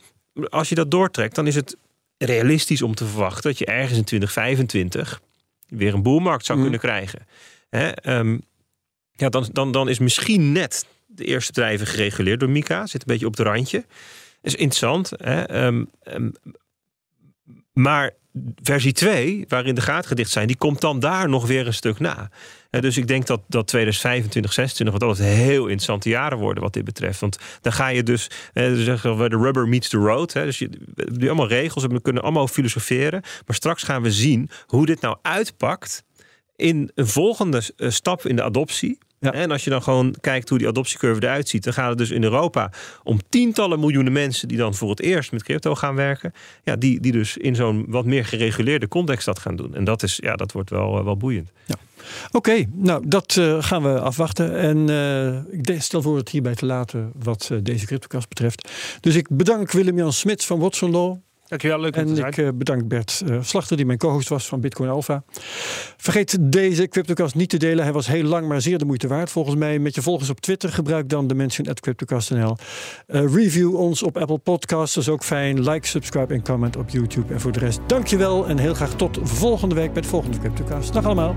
[0.49, 1.77] Als je dat doortrekt, dan is het
[2.19, 5.21] realistisch om te verwachten dat je ergens in 2025
[5.69, 6.69] weer een boelmarkt zou mhm.
[6.69, 7.27] kunnen krijgen.
[7.71, 8.19] Hè?
[8.19, 8.43] Um,
[9.13, 12.87] ja, dan, dan, dan is misschien net de eerste bedrijven gereguleerd door Mika.
[12.87, 13.85] Zit een beetje op het randje
[14.43, 15.11] is interessant.
[15.17, 15.65] Hè?
[15.67, 16.33] Um, um,
[17.73, 18.11] maar
[18.63, 21.99] versie 2, waarin de gaten gedicht zijn, die komt dan daar nog weer een stuk
[21.99, 22.31] na.
[22.71, 26.85] dus ik denk dat, dat 2025, 2026 wat altijd heel interessante jaren worden wat dit
[26.85, 27.21] betreft.
[27.21, 30.33] Want dan ga je dus, zeggen we, de rubber meets the road.
[30.33, 33.23] Dus je, we allemaal regels we kunnen allemaal filosoferen.
[33.47, 36.05] Maar straks gaan we zien hoe dit nou uitpakt
[36.57, 38.99] in een volgende eh, stap in de adoptie.
[39.31, 42.11] En als je dan gewoon kijkt hoe die adoptiecurve eruit ziet, dan gaat het dus
[42.11, 42.71] in Europa
[43.03, 46.33] om tientallen miljoenen mensen die dan voor het eerst met crypto gaan werken.
[46.65, 49.75] Ja, die, die dus in zo'n wat meer gereguleerde context dat gaan doen.
[49.75, 51.51] En dat, is, ja, dat wordt wel, eh, wel boeiend.
[51.65, 51.75] Ja.
[52.31, 54.57] Oké, nou dat uh, gaan we afwachten.
[54.57, 58.71] En uh, ik stel voor het hierbij te laten wat deze CryptoCast betreft.
[59.01, 61.17] Dus ik bedank Willem-Jan Smits van Watson Law.
[61.53, 64.91] Dankjewel, leuk En ik uh, bedank Bert uh, Slachter, die mijn co-host was van Bitcoin
[64.91, 65.23] Alpha.
[65.97, 67.85] Vergeet deze CryptoCast niet te delen.
[67.85, 69.31] Hij was heel lang, maar zeer de moeite waard.
[69.31, 70.73] Volgens mij met je volgers op Twitter.
[70.73, 72.57] Gebruik dan de mention at CryptoCast.nl.
[73.07, 75.71] Uh, review ons op Apple Podcasts, dat is ook fijn.
[75.71, 77.33] Like, subscribe en comment op YouTube.
[77.33, 80.93] En voor de rest, dankjewel en heel graag tot volgende week met de volgende CryptoCast.
[80.93, 81.37] Dag allemaal.